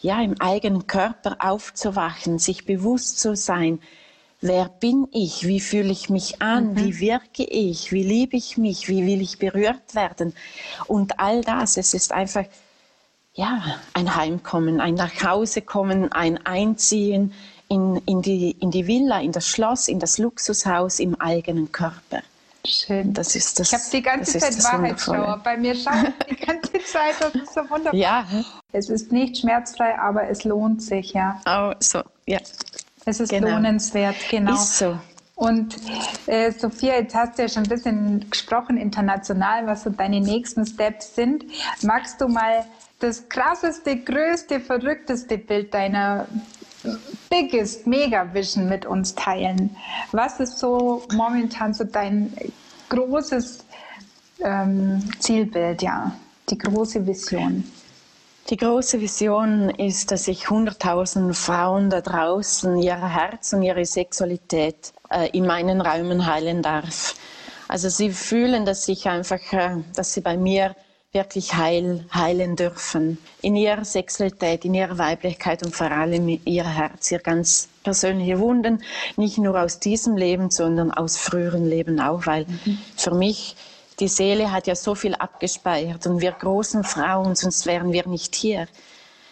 ja, 0.02 0.22
im 0.22 0.40
eigenen 0.40 0.86
Körper 0.86 1.38
aufzuwachen, 1.40 2.38
sich 2.38 2.68
bewusst 2.68 3.20
zu 3.20 3.36
sein, 3.36 3.80
wer 4.40 4.70
bin 4.70 5.08
ich, 5.12 5.48
wie 5.48 5.62
fühle 5.62 5.92
ich 5.92 6.12
mich 6.12 6.44
an, 6.44 6.74
mhm. 6.74 6.78
wie 6.78 7.00
wirke 7.00 7.44
ich, 7.44 7.92
wie 7.92 8.04
liebe 8.04 8.38
ich 8.38 8.60
mich, 8.60 8.88
wie 8.88 9.04
will 9.08 9.20
ich 9.20 9.40
berührt 9.40 9.96
werden. 9.96 10.36
Und 10.86 11.20
all 11.20 11.42
das, 11.42 11.78
es 11.78 11.96
ist 11.96 12.12
einfach 12.12 12.46
ja, 13.34 13.64
ein 13.96 14.16
Heimkommen, 14.16 14.80
ein 14.80 14.94
Nachhausekommen, 14.94 16.12
ein 16.12 16.46
Einziehen 16.46 17.34
in, 17.68 18.00
in, 18.06 18.22
die, 18.22 18.52
in 18.60 18.70
die 18.70 18.86
Villa, 18.86 19.20
in 19.22 19.32
das 19.32 19.48
Schloss, 19.48 19.88
in 19.88 19.98
das 19.98 20.20
Luxushaus 20.20 21.00
im 21.00 21.20
eigenen 21.20 21.72
Körper. 21.72 22.22
Schön. 22.66 23.14
Das 23.14 23.36
ist 23.36 23.60
das. 23.60 23.72
Ich 23.72 23.74
habe 23.74 23.84
die 23.92 24.02
ganze 24.02 24.38
Zeit 24.38 24.64
Wahrheitsschauer. 24.64 25.42
Bei 25.44 25.58
mir 25.58 25.76
schaut 25.76 26.14
die 26.30 26.36
ganze 26.46 26.74
Zeit. 26.84 27.16
Das 27.20 27.34
ist 27.34 27.54
so 27.54 27.62
wunderbar. 27.70 27.94
Ja. 27.94 28.26
Es 28.72 28.90
ist 28.90 29.12
nicht 29.12 29.38
schmerzfrei, 29.38 29.98
aber 29.98 30.30
es 30.30 30.44
lohnt 30.44 30.82
sich, 30.82 31.14
ja. 31.14 31.42
Oh, 31.48 31.74
so, 31.80 32.04
ja. 32.26 32.40
Es 33.06 33.20
ist 33.20 33.30
genau. 33.30 33.50
lohnenswert, 33.50 34.16
genau. 34.30 34.54
Ist 34.54 34.78
so. 34.78 35.00
Und 35.36 35.78
äh, 36.26 36.52
Sophia, 36.52 36.96
jetzt 36.96 37.16
hast 37.16 37.38
du 37.38 37.44
ja 37.44 37.48
schon 37.48 37.64
ein 37.64 37.70
bisschen 37.70 38.30
gesprochen 38.30 38.76
international, 38.76 39.66
was 39.68 39.84
so 39.84 39.90
deine 39.90 40.20
nächsten 40.20 40.66
Steps 40.66 41.16
sind. 41.16 41.46
Magst 41.82 42.20
du 42.20 42.28
mal 42.28 42.66
das 43.00 43.30
krasseste, 43.30 43.96
größte, 43.96 44.60
verrückteste 44.60 45.38
Bild 45.38 45.74
deiner 45.74 46.28
biggest 47.30 47.88
Mega 47.88 48.34
Vision 48.34 48.68
mit 48.70 48.86
uns 48.86 49.16
teilen. 49.16 49.76
Was 50.12 50.40
ist 50.40 50.60
so 50.60 51.04
momentan 51.14 51.74
so 51.74 51.84
dein 51.84 52.34
großes 52.90 53.66
ähm, 54.40 55.02
Zielbild, 55.20 55.82
ja, 55.82 56.12
die 56.50 56.58
große 56.58 57.06
Vision? 57.06 57.64
Die 58.50 58.58
große 58.58 59.00
Vision 59.00 59.70
ist, 59.70 60.12
dass 60.12 60.28
ich 60.28 60.46
100.000 60.46 61.34
Frauen 61.36 61.92
da 61.92 62.02
draußen 62.02 62.78
ihr 62.82 62.96
Herz 62.96 63.54
und 63.54 63.62
ihre 63.62 63.86
Sexualität 63.86 64.92
äh, 65.12 65.30
in 65.38 65.46
meinen 65.46 65.82
Räumen 65.82 66.26
heilen 66.26 66.64
darf. 66.64 67.14
Also 67.68 67.90
sie 67.90 68.10
fühlen, 68.12 68.66
dass 68.66 68.88
ich 68.88 69.08
einfach, 69.08 69.54
äh, 69.54 69.78
dass 69.96 70.16
sie 70.16 70.22
bei 70.22 70.36
mir 70.36 70.76
wirklich 71.12 71.56
heil, 71.56 72.06
heilen 72.14 72.56
dürfen. 72.56 73.18
In 73.42 73.56
ihrer 73.56 73.84
Sexualität, 73.84 74.64
in 74.66 74.76
ihrer 74.76 74.98
Weiblichkeit 74.98 75.64
und 75.64 75.76
vor 75.76 75.90
allem 75.90 76.30
in 76.30 76.42
ihr 76.46 76.68
Herz, 76.68 77.12
ihr 77.12 77.20
ganz 77.20 77.68
persönliche 77.84 78.40
Wunden, 78.40 78.84
nicht 79.18 79.40
nur 79.40 79.60
aus 79.60 79.80
diesem 79.80 80.18
Leben, 80.18 80.52
sondern 80.52 80.92
aus 80.92 81.18
früheren 81.18 81.66
Leben 81.68 82.00
auch, 82.00 82.28
weil 82.28 82.46
mhm. 82.46 82.78
für 82.96 83.16
mich 83.16 83.56
die 84.00 84.08
Seele 84.08 84.52
hat 84.52 84.68
ja 84.68 84.76
so 84.76 84.96
viel 84.96 85.16
abgespeichert 85.16 86.06
und 86.06 86.22
wir 86.22 86.32
großen 86.32 86.84
Frauen, 86.84 87.36
sonst 87.36 87.66
wären 87.66 87.92
wir 87.92 88.08
nicht 88.08 88.36
hier. 88.36 88.68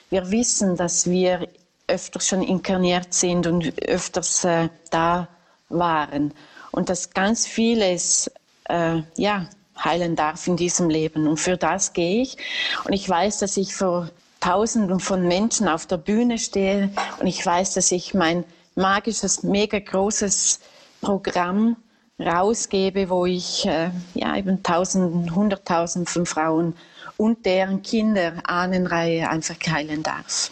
Wir 0.09 0.31
wissen, 0.31 0.75
dass 0.75 1.09
wir 1.09 1.47
öfters 1.87 2.27
schon 2.27 2.41
inkarniert 2.41 3.13
sind 3.13 3.47
und 3.47 3.81
öfters 3.83 4.43
äh, 4.43 4.69
da 4.89 5.27
waren 5.69 6.33
und 6.71 6.89
dass 6.89 7.11
ganz 7.11 7.45
vieles 7.45 8.31
äh, 8.67 9.01
ja 9.15 9.47
heilen 9.83 10.15
darf 10.15 10.47
in 10.47 10.57
diesem 10.57 10.89
Leben. 10.89 11.27
Und 11.27 11.37
für 11.37 11.57
das 11.57 11.93
gehe 11.93 12.21
ich. 12.21 12.37
Und 12.85 12.93
ich 12.93 13.07
weiß, 13.07 13.39
dass 13.39 13.57
ich 13.57 13.75
vor 13.75 14.09
Tausenden 14.39 14.99
von 14.99 15.27
Menschen 15.27 15.67
auf 15.67 15.85
der 15.85 15.97
Bühne 15.97 16.37
stehe. 16.37 16.89
Und 17.19 17.27
ich 17.27 17.45
weiß, 17.45 17.73
dass 17.73 17.91
ich 17.91 18.13
mein 18.13 18.43
magisches, 18.75 19.43
mega 19.43 19.79
großes 19.79 20.59
Programm 21.01 21.75
rausgebe, 22.19 23.09
wo 23.09 23.25
ich 23.25 23.65
äh, 23.65 23.91
ja, 24.13 24.35
eben 24.35 24.63
Tausenden, 24.63 25.35
Hunderttausenden 25.35 26.07
von 26.07 26.25
Frauen 26.25 26.75
und 27.17 27.45
deren 27.45 27.81
Kinder 27.81 28.33
Ahnenreihe 28.43 29.29
einfach 29.29 29.55
heilen 29.67 30.03
darf. 30.03 30.51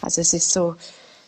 Also 0.00 0.20
es 0.20 0.32
ist 0.32 0.50
so, 0.50 0.76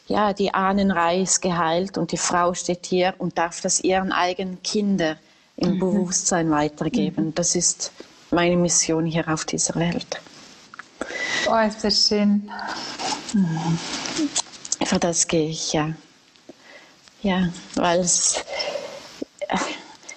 ja, 0.06 0.32
die 0.32 0.52
Ahnenreihe 0.52 1.22
ist 1.22 1.40
geheilt 1.40 1.96
und 1.96 2.12
die 2.12 2.18
Frau 2.18 2.54
steht 2.54 2.86
hier 2.86 3.14
und 3.18 3.38
darf 3.38 3.60
das 3.60 3.80
ihren 3.80 4.12
eigenen 4.12 4.62
Kindern 4.62 5.16
im 5.56 5.74
mhm. 5.74 5.78
Bewusstsein 5.78 6.50
weitergeben. 6.50 7.26
Mhm. 7.26 7.34
Das 7.34 7.54
ist 7.54 7.92
meine 8.30 8.56
Mission 8.56 9.06
hier 9.06 9.28
auf 9.28 9.44
dieser 9.44 9.74
Welt. 9.76 10.20
Oh, 11.48 11.56
ist 11.56 11.84
das 11.84 12.08
schön. 12.08 12.50
Mhm. 13.32 13.78
Für 14.84 14.98
das 14.98 15.26
gehe 15.26 15.48
ich, 15.48 15.72
ja. 15.72 15.92
Ja, 17.22 17.48
weil 17.76 18.00
es, 18.00 18.44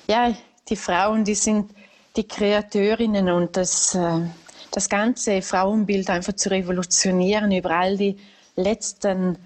ja, 0.07 0.33
die 0.67 0.75
Frauen, 0.75 1.23
die 1.23 1.35
sind 1.35 1.71
die 2.17 2.27
Kreateurinnen 2.27 3.29
und 3.29 3.55
das, 3.55 3.95
äh, 3.95 4.19
das 4.71 4.89
ganze 4.89 5.41
Frauenbild 5.41 6.09
einfach 6.09 6.33
zu 6.33 6.49
revolutionieren 6.49 7.51
über 7.51 7.71
all 7.71 7.95
die 7.95 8.17
letzten 8.55 9.37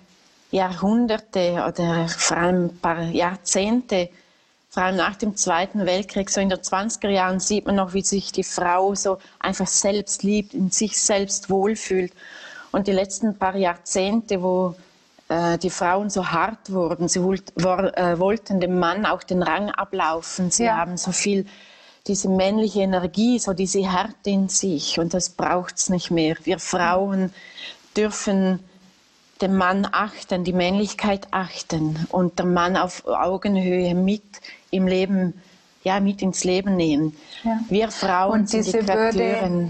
Jahrhunderte 0.50 1.64
oder 1.68 2.08
vor 2.08 2.38
allem 2.38 2.66
ein 2.66 2.78
paar 2.80 3.04
Jahrzehnte 3.04 4.10
vor 4.72 4.84
allem 4.84 4.96
nach 4.96 5.18
dem 5.18 5.36
Zweiten 5.36 5.86
Weltkrieg, 5.86 6.30
so 6.30 6.40
in 6.40 6.48
den 6.48 6.60
20er 6.60 7.10
Jahren 7.10 7.42
sieht 7.42 7.66
man 7.66 7.76
noch, 7.76 7.94
wie 7.94 8.04
sich 8.04 8.32
die 8.32 8.46
Frau 8.46 8.96
so 8.96 9.18
einfach 9.38 9.68
selbst 9.68 10.24
liebt, 10.24 10.54
in 10.54 10.72
sich 10.72 11.00
selbst 11.02 11.50
wohlfühlt. 11.50 12.14
Und 12.72 12.88
die 12.88 12.94
letzten 12.94 13.38
paar 13.38 13.58
Jahrzehnte, 13.58 14.42
wo 14.42 14.76
äh, 15.28 15.58
die 15.58 15.70
Frauen 15.70 16.10
so 16.10 16.32
hart 16.32 16.72
wurden, 16.72 17.10
sie 17.10 17.22
war, 17.22 17.98
äh, 17.98 18.18
wollten 18.18 18.62
dem 18.62 18.80
Mann 18.80 19.06
auch 19.06 19.24
den 19.24 19.44
Rang 19.44 19.72
ablaufen, 19.72 20.52
sie 20.52 20.64
ja. 20.64 20.78
haben 20.78 20.96
so 20.96 21.12
viel 21.12 21.46
diese 22.08 22.30
männliche 22.30 22.80
Energie, 22.80 23.40
so 23.40 23.52
diese 23.52 23.92
Härte 23.92 24.30
in 24.30 24.48
sich 24.48 25.00
und 25.00 25.14
das 25.14 25.32
braucht 25.32 25.76
es 25.76 25.90
nicht 25.90 26.12
mehr. 26.12 26.38
Wir 26.46 26.60
Frauen 26.60 27.34
dürfen 27.98 28.60
den 29.42 29.56
Mann 29.56 29.88
achten, 29.92 30.44
die 30.44 30.54
Männlichkeit 30.54 31.28
achten 31.32 32.08
und 32.10 32.40
der 32.40 32.46
Mann 32.46 32.78
auf 32.78 33.06
Augenhöhe 33.06 33.94
mit 33.96 34.24
im 34.72 34.88
Leben, 34.88 35.34
ja, 35.84 36.00
mit 36.00 36.22
ins 36.22 36.44
Leben 36.44 36.76
nehmen. 36.76 37.16
Ja. 37.44 37.60
Wir 37.70 37.92
Frauen 37.92 38.42
und 38.42 38.54
diese 38.54 38.80
die 38.80 38.88
Würde, 38.88 39.70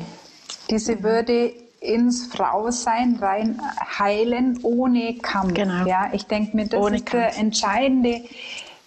diese 0.70 1.04
Würde 1.04 1.54
ins 1.82 2.28
Frausein 2.28 3.18
rein 3.20 3.60
heilen 4.00 4.60
ohne 4.62 5.16
Kampf. 5.16 5.56
Genau. 5.56 5.86
Ja, 5.86 6.10
ich 6.14 6.26
denke 6.28 6.56
mir, 6.56 6.68
das 6.68 6.80
ohne 6.80 6.98
ist 6.98 7.08
Kampf. 7.08 7.38
entscheidende, 7.38 8.22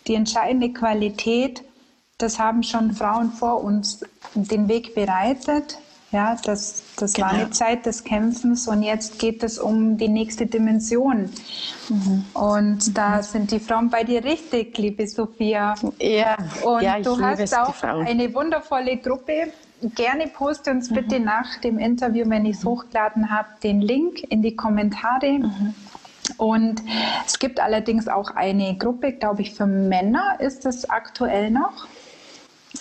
die 0.07 0.15
entscheidende 0.15 0.73
Qualität. 0.73 1.63
Das 2.19 2.39
haben 2.39 2.63
schon 2.63 2.93
Frauen 2.93 3.33
vor 3.33 3.65
uns 3.65 4.05
den 4.35 4.69
Weg 4.69 4.95
bereitet. 4.95 5.79
Ja, 6.15 6.37
das, 6.45 6.85
das 6.97 7.15
genau. 7.15 7.27
war 7.27 7.35
eine 7.35 7.51
Zeit 7.51 7.87
des 7.87 8.05
Kämpfens 8.05 8.69
und 8.69 8.85
jetzt 8.85 9.19
geht 9.19 9.43
es 9.43 9.59
um 9.59 9.99
die 9.99 10.07
nächste 10.07 10.47
Dimension. 10.47 11.29
Mhm. 11.89 12.25
Und 12.35 12.87
mhm. 12.87 12.95
da 12.95 13.21
sind 13.21 13.51
die 13.51 13.59
Frauen 13.59 13.91
bei 13.91 14.05
dir 14.05 14.23
richtig, 14.23 14.79
liebe 14.79 15.09
Sophia. 15.09 15.75
Ja, 15.99 16.37
und 16.63 16.83
ja, 16.83 17.01
du 17.01 17.21
hast 17.21 17.59
auch 17.59 17.83
eine 17.83 18.33
wundervolle 18.33 18.97
Gruppe. 18.99 19.49
Gerne 19.97 20.29
poste 20.29 20.71
uns 20.71 20.89
mhm. 20.89 20.95
bitte 20.95 21.19
nach 21.19 21.59
dem 21.63 21.81
Interview, 21.81 22.31
wenn 22.31 22.45
ich 22.45 22.59
es 22.59 22.65
hochgeladen 22.65 23.29
habe, 23.29 23.49
den 23.65 23.81
Link 23.81 24.23
in 24.31 24.41
die 24.41 24.55
Kommentare. 24.55 25.41
Mhm. 25.41 25.75
Und 26.37 26.81
es 27.27 27.41
gibt 27.41 27.59
allerdings 27.59 28.07
auch 28.07 28.31
eine 28.37 28.77
Gruppe, 28.79 29.15
glaube 29.15 29.43
ich, 29.43 29.53
für 29.53 29.67
Männer. 29.67 30.37
Ist 30.39 30.65
das 30.65 30.89
aktuell 30.89 31.51
noch? 31.51 31.89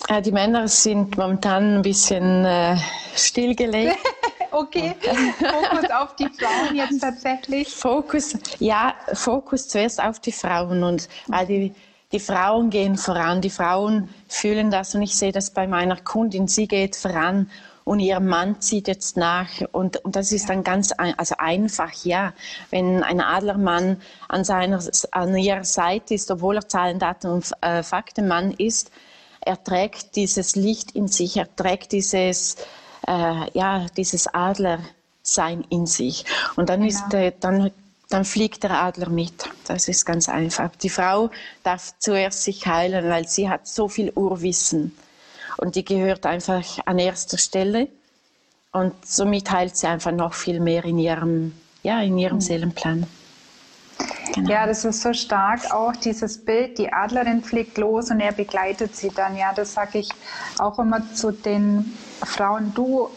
Äh, 0.10 0.22
die 0.22 0.32
Männer 0.32 0.68
sind 0.68 1.18
momentan 1.18 1.78
ein 1.78 1.82
bisschen 1.82 2.46
äh, 2.46 2.78
stillgelegt. 3.16 3.98
okay, 4.52 4.96
Fokus 5.40 5.92
auf 5.92 6.16
die 6.16 6.30
Frauen 6.30 6.76
jetzt 6.76 7.00
tatsächlich. 7.00 7.70
Fokus, 7.70 8.36
ja, 8.60 8.96
Fokus 9.14 9.68
zuerst 9.68 10.02
auf 10.02 10.20
die 10.20 10.32
Frauen 10.32 10.84
und 10.84 11.08
weil 11.28 11.46
die, 11.46 11.74
die 12.12 12.20
Frauen 12.20 12.70
gehen 12.70 12.98
voran, 12.98 13.42
die 13.42 13.50
Frauen 13.50 14.10
fühlen 14.28 14.72
das 14.72 14.96
und 14.96 15.02
ich 15.02 15.16
sehe 15.16 15.32
das 15.32 15.52
bei 15.52 15.68
meiner 15.68 15.98
Kundin, 15.98 16.48
sie 16.48 16.68
geht 16.68 16.96
voran 16.96 17.50
und 17.86 18.00
ihr 18.00 18.20
Mann 18.20 18.62
zieht 18.62 18.88
jetzt 18.88 19.18
nach 19.18 19.50
und, 19.72 19.98
und 20.06 20.16
das 20.16 20.32
ist 20.32 20.50
dann 20.50 20.64
ganz 20.64 20.94
also 20.98 21.36
einfach, 21.38 21.92
ja. 22.04 22.34
Wenn 22.70 23.04
ein 23.04 23.20
Adlermann 23.20 24.02
an, 24.30 24.44
seiner, 24.44 24.80
an 25.12 25.36
ihrer 25.36 25.64
Seite 25.66 26.14
ist, 26.14 26.32
obwohl 26.32 26.58
er 26.58 26.68
Zahlen, 26.68 27.00
Daten 27.00 27.28
und 27.28 27.52
äh, 27.62 27.84
Faktenmann 27.84 28.52
ist, 28.52 28.92
er 29.46 29.64
trägt 29.64 30.16
dieses 30.16 30.56
Licht 30.56 30.92
in 30.92 31.08
sich, 31.08 31.38
er 31.38 31.54
trägt 31.56 31.92
dieses, 31.92 32.58
äh, 33.08 33.50
ja, 33.54 33.86
dieses 33.98 34.28
Adlersein 34.28 35.66
in 35.70 35.86
sich. 35.86 36.26
Und 36.56 36.70
dann, 36.70 36.82
genau. 36.82 36.92
ist, 36.92 37.14
äh, 37.14 37.34
dann, 37.40 37.72
dann 38.10 38.26
fliegt 38.26 38.64
der 38.64 38.82
Adler 38.82 39.10
mit. 39.10 39.50
Das 39.68 39.88
ist 39.88 40.06
ganz 40.06 40.30
einfach. 40.30 40.70
Die 40.82 40.90
Frau 40.90 41.30
darf 41.64 41.94
zuerst 42.00 42.44
sich 42.44 42.66
heilen, 42.66 43.10
weil 43.10 43.28
sie 43.28 43.50
hat 43.50 43.68
so 43.68 43.88
viel 43.88 44.12
Urwissen. 44.12 44.96
Und 45.58 45.76
die 45.76 45.86
gehört 45.86 46.26
einfach 46.26 46.64
an 46.86 47.00
erster 47.00 47.38
Stelle. 47.38 47.88
Und 48.72 48.94
somit 49.06 49.52
heilt 49.52 49.78
sie 49.78 49.88
einfach 49.88 50.12
noch 50.12 50.34
viel 50.34 50.60
mehr 50.60 50.84
in 50.84 50.98
ihrem, 50.98 51.54
ja, 51.84 52.02
in 52.02 52.18
ihrem 52.18 52.38
mhm. 52.38 52.42
Seelenplan. 52.42 53.08
Genau. 54.34 54.50
Ja, 54.50 54.66
das 54.66 54.84
ist 54.84 55.02
so 55.02 55.14
stark 55.14 55.72
auch 55.74 55.96
dieses 55.96 56.44
Bild, 56.44 56.78
die 56.78 56.92
Adlerin 56.92 57.44
fliegt 57.44 57.78
los 57.78 58.10
und 58.10 58.20
er 58.20 58.32
begleitet 58.32 58.96
sie 58.96 59.10
dann. 59.10 59.38
Ja, 59.38 59.54
das 59.54 59.74
sage 59.74 60.00
ich 60.00 60.10
auch 60.60 60.80
immer 60.80 61.14
zu 61.14 61.32
den 61.32 61.96
Frauen, 62.24 62.74
du, 62.74 63.10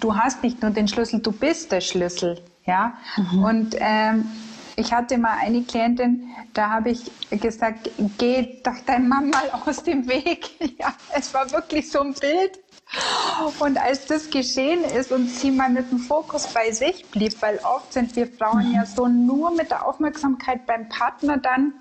du 0.00 0.14
hast 0.14 0.42
nicht 0.42 0.60
nur 0.60 0.70
den 0.70 0.88
Schlüssel, 0.88 1.20
du 1.20 1.32
bist 1.32 1.72
der 1.72 1.80
Schlüssel. 1.80 2.42
Ja, 2.66 2.94
mhm. 3.16 3.44
und 3.44 3.76
ähm, 3.78 4.28
ich 4.74 4.92
hatte 4.92 5.16
mal 5.16 5.38
eine 5.40 5.62
Klientin, 5.62 6.28
da 6.52 6.68
habe 6.70 6.90
ich 6.90 7.10
gesagt, 7.30 7.90
geh 8.18 8.60
doch 8.62 8.76
dein 8.84 9.08
Mann 9.08 9.30
mal 9.30 9.50
aus 9.64 9.82
dem 9.82 10.06
Weg. 10.06 10.50
Ja, 10.78 10.92
es 11.14 11.32
war 11.32 11.50
wirklich 11.52 11.90
so 11.90 12.00
ein 12.00 12.12
Bild. 12.12 12.58
Und 13.58 13.78
als 13.78 14.06
das 14.06 14.30
geschehen 14.30 14.84
ist 14.84 15.12
und 15.12 15.28
sie 15.28 15.50
mal 15.50 15.68
mit 15.68 15.90
dem 15.90 15.98
Fokus 15.98 16.46
bei 16.46 16.70
sich 16.70 17.04
blieb, 17.10 17.40
weil 17.42 17.58
oft 17.58 17.92
sind 17.92 18.14
wir 18.16 18.26
Frauen 18.26 18.72
ja 18.72 18.86
so 18.86 19.08
nur 19.08 19.50
mit 19.50 19.70
der 19.70 19.86
Aufmerksamkeit 19.86 20.66
beim 20.66 20.88
Partner 20.88 21.36
dann 21.36 21.74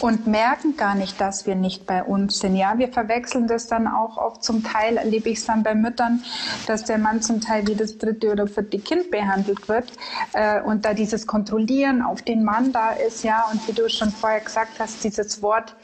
und 0.00 0.26
merken 0.26 0.76
gar 0.76 0.94
nicht, 0.94 1.20
dass 1.20 1.46
wir 1.46 1.54
nicht 1.54 1.84
bei 1.86 2.02
uns 2.02 2.38
sind. 2.38 2.56
Ja, 2.56 2.78
wir 2.78 2.88
verwechseln 2.88 3.46
das 3.46 3.66
dann 3.66 3.86
auch 3.86 4.16
oft 4.16 4.42
zum 4.42 4.64
Teil, 4.64 4.96
erlebe 4.96 5.28
ich 5.28 5.38
es 5.38 5.44
dann 5.44 5.62
bei 5.62 5.74
Müttern, 5.74 6.24
dass 6.66 6.84
der 6.84 6.96
Mann 6.96 7.20
zum 7.20 7.40
Teil 7.40 7.66
wie 7.66 7.74
das 7.74 7.98
dritte 7.98 8.32
oder 8.32 8.46
vierte 8.46 8.78
Kind 8.78 9.10
behandelt 9.10 9.68
wird 9.68 9.92
äh, 10.32 10.62
und 10.62 10.86
da 10.86 10.94
dieses 10.94 11.26
Kontrollieren 11.26 12.00
auf 12.00 12.22
den 12.22 12.44
Mann 12.44 12.72
da 12.72 12.92
ist, 12.92 13.22
ja, 13.22 13.44
und 13.52 13.66
wie 13.68 13.72
du 13.72 13.90
schon 13.90 14.10
vorher 14.10 14.40
gesagt 14.40 14.80
hast, 14.80 15.04
dieses 15.04 15.42
Wort 15.42 15.76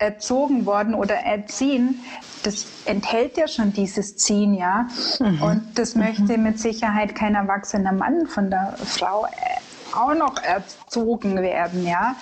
erzogen 0.00 0.66
worden 0.66 0.94
oder 0.94 1.14
erziehen, 1.14 2.02
das 2.42 2.66
enthält 2.86 3.36
ja 3.36 3.46
schon 3.46 3.72
dieses 3.72 4.16
Ziehen, 4.16 4.54
ja. 4.54 4.88
Mhm. 5.18 5.42
Und 5.42 5.62
das 5.74 5.94
mhm. 5.94 6.02
möchte 6.02 6.38
mit 6.38 6.58
Sicherheit 6.58 7.14
kein 7.14 7.34
erwachsener 7.34 7.92
Mann 7.92 8.26
von 8.26 8.50
der 8.50 8.74
Frau 8.84 9.26
äh, 9.26 9.94
auch 9.94 10.14
noch 10.14 10.42
erzogen 10.42 11.40
werden, 11.42 11.86
ja. 11.86 12.16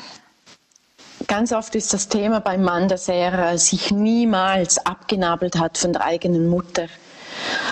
Ganz 1.29 1.53
oft 1.53 1.75
ist 1.75 1.93
das 1.93 2.09
Thema 2.09 2.41
beim 2.41 2.62
Mann, 2.62 2.88
dass 2.88 3.09
er 3.09 3.53
äh, 3.53 3.59
sich 3.59 3.91
niemals 3.91 4.85
abgenabelt 4.85 5.59
hat 5.59 5.79
von 5.79 5.93
der 5.93 6.05
eigenen 6.05 6.49
Mutter. 6.49 6.87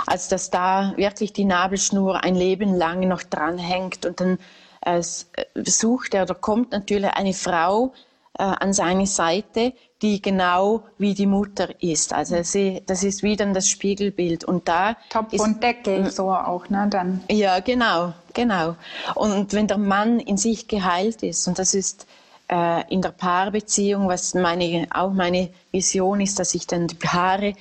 Also 0.06 0.30
dass 0.30 0.50
da 0.50 0.92
wirklich 0.96 1.32
die 1.32 1.44
Nabelschnur 1.44 2.22
ein 2.22 2.36
Leben 2.36 2.74
lang 2.74 3.08
noch 3.08 3.22
dranhängt 3.24 4.06
und 4.06 4.20
dann 4.20 4.38
äh, 4.82 5.02
sucht 5.02 6.14
er 6.14 6.22
oder 6.22 6.34
kommt 6.36 6.70
natürlich 6.70 7.10
eine 7.10 7.32
Frau 7.32 7.92
äh, 8.38 8.42
an 8.42 8.72
seine 8.72 9.06
Seite, 9.06 9.72
die 10.02 10.20
genau 10.20 10.82
wie 10.98 11.14
die 11.14 11.26
Mutter 11.26 11.70
ist. 11.82 12.12
Also 12.12 12.42
sie, 12.42 12.82
das 12.86 13.02
ist 13.02 13.22
wie 13.22 13.36
dann 13.36 13.54
das 13.54 13.68
Spiegelbild. 13.68 14.44
Und 14.44 14.68
da 14.68 14.96
Topf 15.08 15.32
ist, 15.32 15.40
und 15.40 15.62
Deckel 15.62 16.10
so 16.10 16.30
auch, 16.30 16.68
ne? 16.68 16.86
Dann. 16.90 17.22
Ja, 17.30 17.60
genau, 17.60 18.12
genau. 18.34 18.76
Und 19.14 19.52
wenn 19.52 19.66
der 19.66 19.78
Mann 19.78 20.20
in 20.20 20.36
sich 20.36 20.68
geheilt 20.68 21.22
ist, 21.22 21.48
und 21.48 21.58
das 21.58 21.72
ist 21.74 22.06
äh, 22.48 22.82
in 22.92 23.02
der 23.02 23.10
Paarbeziehung, 23.10 24.08
was 24.08 24.34
meine, 24.34 24.86
auch 24.90 25.12
meine 25.12 25.50
Vision 25.72 26.20
ist, 26.20 26.38
dass 26.38 26.54
ich 26.54 26.66
dann 26.66 26.86
die 26.86 26.94
Paare 26.94 27.54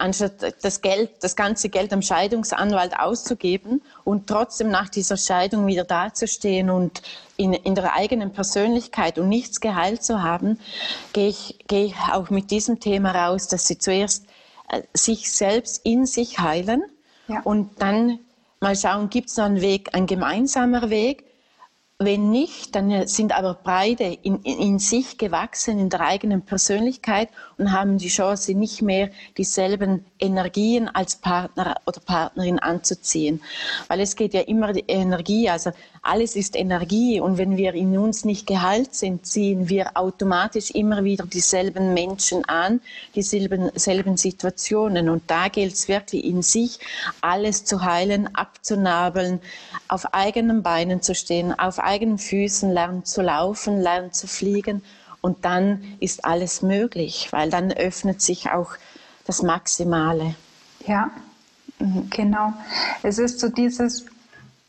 anstatt 0.00 0.56
das 0.62 0.80
Geld, 0.80 1.10
das 1.20 1.36
ganze 1.36 1.68
Geld 1.68 1.92
am 1.92 2.02
Scheidungsanwalt 2.02 2.98
auszugeben 2.98 3.82
und 4.04 4.26
trotzdem 4.26 4.70
nach 4.70 4.88
dieser 4.88 5.16
Scheidung 5.16 5.66
wieder 5.66 5.84
dazustehen 5.84 6.70
und 6.70 7.02
in, 7.36 7.52
in 7.52 7.74
der 7.74 7.94
eigenen 7.94 8.32
Persönlichkeit 8.32 9.18
und 9.18 9.28
nichts 9.28 9.60
geheilt 9.60 10.02
zu 10.02 10.22
haben, 10.22 10.58
gehe 11.12 11.28
ich, 11.28 11.58
gehe 11.68 11.86
ich 11.86 11.94
auch 12.12 12.30
mit 12.30 12.50
diesem 12.50 12.80
Thema 12.80 13.12
raus, 13.12 13.48
dass 13.48 13.66
sie 13.66 13.78
zuerst 13.78 14.26
äh, 14.70 14.82
sich 14.94 15.30
selbst 15.30 15.84
in 15.84 16.06
sich 16.06 16.38
heilen 16.38 16.82
ja. 17.28 17.40
und 17.42 17.80
dann 17.80 18.20
mal 18.60 18.76
schauen, 18.76 19.10
gibt 19.10 19.28
es 19.28 19.36
noch 19.36 19.44
einen 19.44 19.60
Weg, 19.60 19.94
ein 19.94 20.06
gemeinsamer 20.06 20.90
Weg, 20.90 21.24
wenn 22.02 22.30
nicht, 22.30 22.74
dann 22.74 23.06
sind 23.06 23.36
aber 23.36 23.58
beide 23.62 24.04
in, 24.04 24.40
in, 24.42 24.58
in, 24.58 24.78
sich 24.78 25.18
gewachsen, 25.18 25.78
in 25.78 25.90
der 25.90 26.00
eigenen 26.00 26.40
Persönlichkeit 26.40 27.28
und 27.58 27.72
haben 27.72 27.98
die 27.98 28.08
Chance, 28.08 28.54
nicht 28.54 28.80
mehr 28.80 29.10
dieselben 29.36 30.06
Energien 30.18 30.88
als 30.88 31.16
Partner 31.16 31.76
oder 31.86 32.00
Partnerin 32.00 32.58
anzuziehen. 32.58 33.42
Weil 33.88 34.00
es 34.00 34.16
geht 34.16 34.32
ja 34.32 34.40
immer 34.40 34.72
die 34.72 34.84
Energie, 34.88 35.50
also 35.50 35.72
alles 36.02 36.36
ist 36.36 36.56
Energie 36.56 37.20
und 37.20 37.36
wenn 37.36 37.58
wir 37.58 37.74
in 37.74 37.98
uns 37.98 38.24
nicht 38.24 38.46
geheilt 38.46 38.94
sind, 38.94 39.26
ziehen 39.26 39.68
wir 39.68 39.98
automatisch 39.98 40.70
immer 40.70 41.04
wieder 41.04 41.26
dieselben 41.26 41.92
Menschen 41.92 42.46
an, 42.46 42.80
dieselben 43.14 43.70
selben 43.74 44.16
Situationen. 44.16 45.10
Und 45.10 45.24
da 45.26 45.48
gilt 45.48 45.74
es 45.74 45.88
wirklich 45.88 46.24
in 46.24 46.40
sich, 46.40 46.78
alles 47.20 47.66
zu 47.66 47.84
heilen, 47.84 48.34
abzunabeln, 48.34 49.40
auf 49.88 50.14
eigenen 50.14 50.62
Beinen 50.62 51.02
zu 51.02 51.14
stehen, 51.14 51.58
auf 51.58 51.78
eigenen 51.90 52.18
Füßen 52.18 52.70
lernen 52.70 53.04
zu 53.04 53.20
laufen, 53.20 53.80
lernen 53.80 54.12
zu 54.12 54.26
fliegen. 54.26 54.82
Und 55.20 55.44
dann 55.44 55.96
ist 56.00 56.24
alles 56.24 56.62
möglich, 56.62 57.28
weil 57.30 57.50
dann 57.50 57.72
öffnet 57.72 58.22
sich 58.22 58.50
auch 58.50 58.70
das 59.26 59.42
Maximale. 59.42 60.34
Ja, 60.86 61.10
mhm. 61.78 62.08
genau. 62.08 62.52
Es 63.02 63.18
ist 63.18 63.40
so 63.40 63.48
dieses 63.48 64.06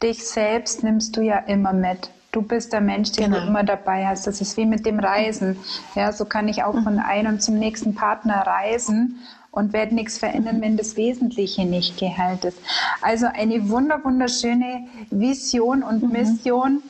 dich 0.03 0.27
selbst 0.27 0.83
nimmst 0.83 1.15
du 1.15 1.21
ja 1.21 1.37
immer 1.37 1.73
mit. 1.73 2.09
Du 2.31 2.41
bist 2.41 2.73
der 2.73 2.81
Mensch, 2.81 3.11
den 3.11 3.25
genau. 3.25 3.41
du 3.41 3.47
immer 3.47 3.63
dabei 3.63 4.07
hast. 4.07 4.25
Das 4.25 4.41
ist 4.41 4.57
wie 4.57 4.65
mit 4.65 4.85
dem 4.85 4.99
Reisen. 4.99 5.57
Ja, 5.95 6.11
so 6.11 6.25
kann 6.25 6.47
ich 6.47 6.63
auch 6.63 6.81
von 6.83 6.97
einem 6.99 7.39
zum 7.39 7.59
nächsten 7.59 7.93
Partner 7.93 8.47
reisen 8.47 9.19
und 9.51 9.73
werde 9.73 9.93
nichts 9.93 10.17
verändern, 10.17 10.61
wenn 10.61 10.77
das 10.77 10.95
Wesentliche 10.95 11.65
nicht 11.65 11.97
geheilt 11.97 12.45
ist. 12.45 12.57
Also 13.01 13.27
eine 13.27 13.69
wunder 13.69 14.03
wunderschöne 14.03 14.87
Vision 15.09 15.83
und 15.83 16.03
mhm. 16.03 16.11
Mission. 16.11 16.83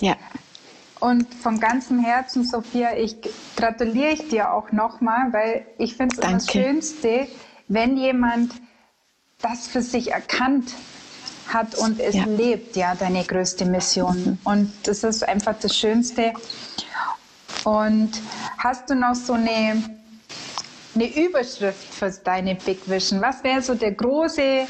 Ja. 0.00 0.16
Und 1.00 1.32
von 1.34 1.60
ganzem 1.60 2.00
Herzen, 2.00 2.44
Sophia, 2.44 2.96
ich 2.96 3.16
gratuliere 3.56 4.12
ich 4.12 4.28
dir 4.28 4.52
auch 4.52 4.72
nochmal, 4.72 5.32
weil 5.32 5.66
ich 5.78 5.96
finde 5.96 6.16
es 6.16 6.20
das 6.20 6.50
Schönste, 6.50 7.28
wenn 7.68 7.96
jemand 7.96 8.52
das 9.40 9.68
für 9.68 9.82
sich 9.82 10.10
erkannt 10.12 10.74
hat 11.48 11.76
und 11.76 12.00
es 12.00 12.14
ja. 12.14 12.24
lebt, 12.24 12.76
ja, 12.76 12.94
deine 12.94 13.24
größte 13.24 13.64
Mission. 13.64 14.24
Mhm. 14.24 14.38
Und 14.44 14.72
das 14.82 15.04
ist 15.04 15.26
einfach 15.26 15.54
das 15.60 15.76
Schönste. 15.76 16.32
Und 17.64 18.10
hast 18.58 18.90
du 18.90 18.94
noch 18.94 19.14
so 19.14 19.34
eine, 19.34 19.82
eine 20.94 21.16
Überschrift 21.16 21.94
für 21.94 22.10
deine 22.10 22.54
Big 22.54 22.88
Vision? 22.88 23.20
Was 23.20 23.42
wäre 23.44 23.62
so 23.62 23.74
der 23.74 23.92
große 23.92 24.66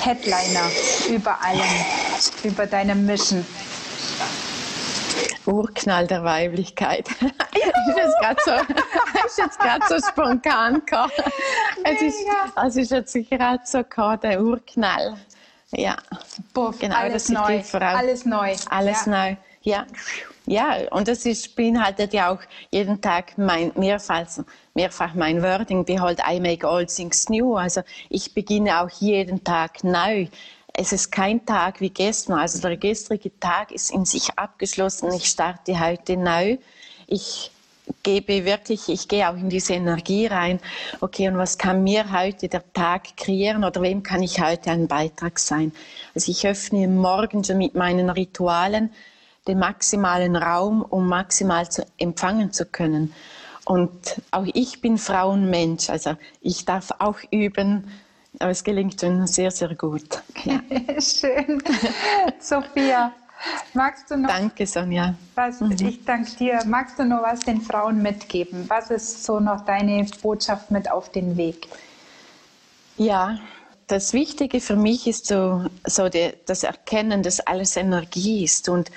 Headliner 0.00 0.70
über 1.10 1.40
allem, 1.42 1.60
über 2.44 2.66
deine 2.66 2.94
Mission? 2.94 3.44
Urknall 5.46 6.06
der 6.06 6.22
Weiblichkeit. 6.24 7.08
ist 7.88 7.96
jetzt 7.96 8.18
gerade 8.20 8.40
so, 8.44 8.52
ist 9.26 9.38
jetzt 9.38 9.58
gerade 9.58 9.84
so 9.88 9.98
spontan 10.08 10.74
gekommen. 10.84 11.12
Es 11.84 12.02
ist, 12.02 12.18
es 12.66 12.76
ist 12.76 12.90
jetzt 12.90 13.30
gerade 13.30 13.60
so 13.64 13.78
gekommen, 13.78 14.20
der 14.22 14.42
Urknall. 14.42 15.16
Ja, 15.72 15.96
Puff, 16.52 16.78
genau, 16.78 16.96
alles 16.96 17.28
neu. 17.28 17.62
Alles 17.72 18.26
neu. 18.26 18.54
Alles 18.68 19.06
ja. 19.06 19.10
neu. 19.10 19.36
Ja. 19.62 19.86
Ja, 20.44 20.76
und 20.90 21.06
das 21.06 21.24
ist, 21.24 21.54
beinhaltet 21.54 22.12
ja 22.12 22.32
auch 22.32 22.40
jeden 22.70 23.00
Tag 23.00 23.38
mein, 23.38 23.70
mehrfach, 23.76 24.26
mehrfach 24.74 25.14
mein 25.14 25.40
Wording, 25.40 25.84
behold, 25.84 26.18
I 26.28 26.40
make 26.40 26.66
all 26.66 26.84
things 26.84 27.28
new. 27.28 27.54
Also 27.54 27.82
ich 28.08 28.34
beginne 28.34 28.82
auch 28.82 28.90
jeden 28.90 29.44
Tag 29.44 29.84
neu 29.84 30.26
es 30.74 30.92
ist 30.92 31.12
kein 31.12 31.44
Tag 31.44 31.80
wie 31.80 31.90
gestern. 31.90 32.38
Also 32.38 32.60
der 32.60 32.76
gestrige 32.76 33.38
Tag 33.38 33.72
ist 33.72 33.90
in 33.90 34.04
sich 34.04 34.38
abgeschlossen. 34.38 35.12
Ich 35.12 35.26
starte 35.26 35.78
heute 35.78 36.16
neu. 36.16 36.58
Ich 37.06 37.50
gebe 38.02 38.44
wirklich, 38.44 38.88
ich 38.88 39.08
gehe 39.08 39.28
auch 39.28 39.36
in 39.36 39.50
diese 39.50 39.74
Energie 39.74 40.26
rein. 40.26 40.60
Okay, 41.00 41.28
und 41.28 41.36
was 41.36 41.58
kann 41.58 41.82
mir 41.82 42.10
heute 42.12 42.48
der 42.48 42.72
Tag 42.72 43.16
kreieren 43.16 43.64
oder 43.64 43.82
wem 43.82 44.02
kann 44.02 44.22
ich 44.22 44.40
heute 44.40 44.70
ein 44.70 44.88
Beitrag 44.88 45.38
sein? 45.38 45.72
Also 46.14 46.30
ich 46.30 46.46
öffne 46.46 46.88
morgen 46.88 47.44
schon 47.44 47.58
mit 47.58 47.74
meinen 47.74 48.08
Ritualen 48.08 48.90
den 49.46 49.58
maximalen 49.58 50.36
Raum, 50.36 50.82
um 50.82 51.08
maximal 51.08 51.68
zu 51.68 51.84
empfangen 51.98 52.52
zu 52.52 52.64
können. 52.64 53.12
Und 53.64 54.20
auch 54.30 54.46
ich 54.54 54.80
bin 54.80 54.98
Frauenmensch, 54.98 55.90
also 55.90 56.16
ich 56.40 56.64
darf 56.64 56.90
auch 56.98 57.18
üben, 57.30 57.90
aber 58.42 58.50
es 58.50 58.62
gelingt 58.62 59.00
schon 59.00 59.26
sehr, 59.26 59.50
sehr 59.50 59.74
gut. 59.74 60.22
Ja. 60.44 60.60
Schön. 61.00 61.62
Sophia, 62.40 63.12
magst 63.72 64.10
du 64.10 64.16
noch. 64.16 64.28
Danke, 64.28 64.66
Sonja. 64.66 65.14
Was, 65.34 65.60
mhm. 65.60 65.76
Ich 65.80 66.04
danke 66.04 66.30
dir. 66.32 66.60
Magst 66.66 66.98
du 66.98 67.04
noch 67.04 67.22
was 67.22 67.40
den 67.40 67.60
Frauen 67.60 68.02
mitgeben? 68.02 68.64
Was 68.68 68.90
ist 68.90 69.24
so 69.24 69.40
noch 69.40 69.64
deine 69.64 70.06
Botschaft 70.20 70.70
mit 70.70 70.90
auf 70.90 71.10
den 71.10 71.36
Weg? 71.36 71.68
Ja, 72.96 73.38
das 73.86 74.12
Wichtige 74.12 74.60
für 74.60 74.76
mich 74.76 75.06
ist 75.06 75.26
so, 75.26 75.64
so 75.86 76.08
die, 76.08 76.32
das 76.46 76.62
Erkennen, 76.64 77.22
dass 77.22 77.40
alles 77.40 77.76
Energie 77.76 78.44
ist 78.44 78.68
und 78.68 78.90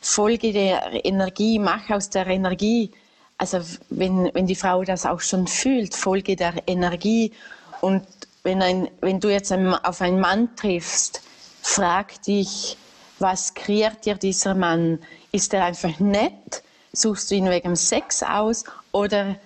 Folge 0.00 0.52
der 0.52 1.04
Energie, 1.04 1.58
mach 1.58 1.88
aus 1.90 2.10
der 2.10 2.26
Energie, 2.26 2.90
also 3.38 3.60
wenn, 3.88 4.30
wenn 4.34 4.46
die 4.46 4.56
Frau 4.56 4.84
das 4.84 5.06
auch 5.06 5.20
schon 5.20 5.46
fühlt, 5.46 5.94
Folge 5.94 6.36
der 6.36 6.54
Energie 6.66 7.32
und 7.80 8.02
wenn, 8.44 8.62
ein, 8.62 8.88
wenn 9.00 9.20
du 9.20 9.28
jetzt 9.28 9.52
auf 9.52 10.00
einen 10.00 10.20
Mann 10.20 10.54
triffst, 10.56 11.22
frag 11.62 12.22
dich, 12.22 12.76
was 13.18 13.54
kreiert 13.54 14.04
dir 14.04 14.16
dieser 14.16 14.54
Mann? 14.54 14.98
Ist 15.30 15.54
er 15.54 15.64
einfach 15.64 15.98
nett? 16.00 16.62
Suchst 16.92 17.30
du 17.30 17.36
ihn 17.36 17.48
wegen 17.48 17.76
Sex 17.76 18.22
aus? 18.22 18.64
Oder 18.90 19.36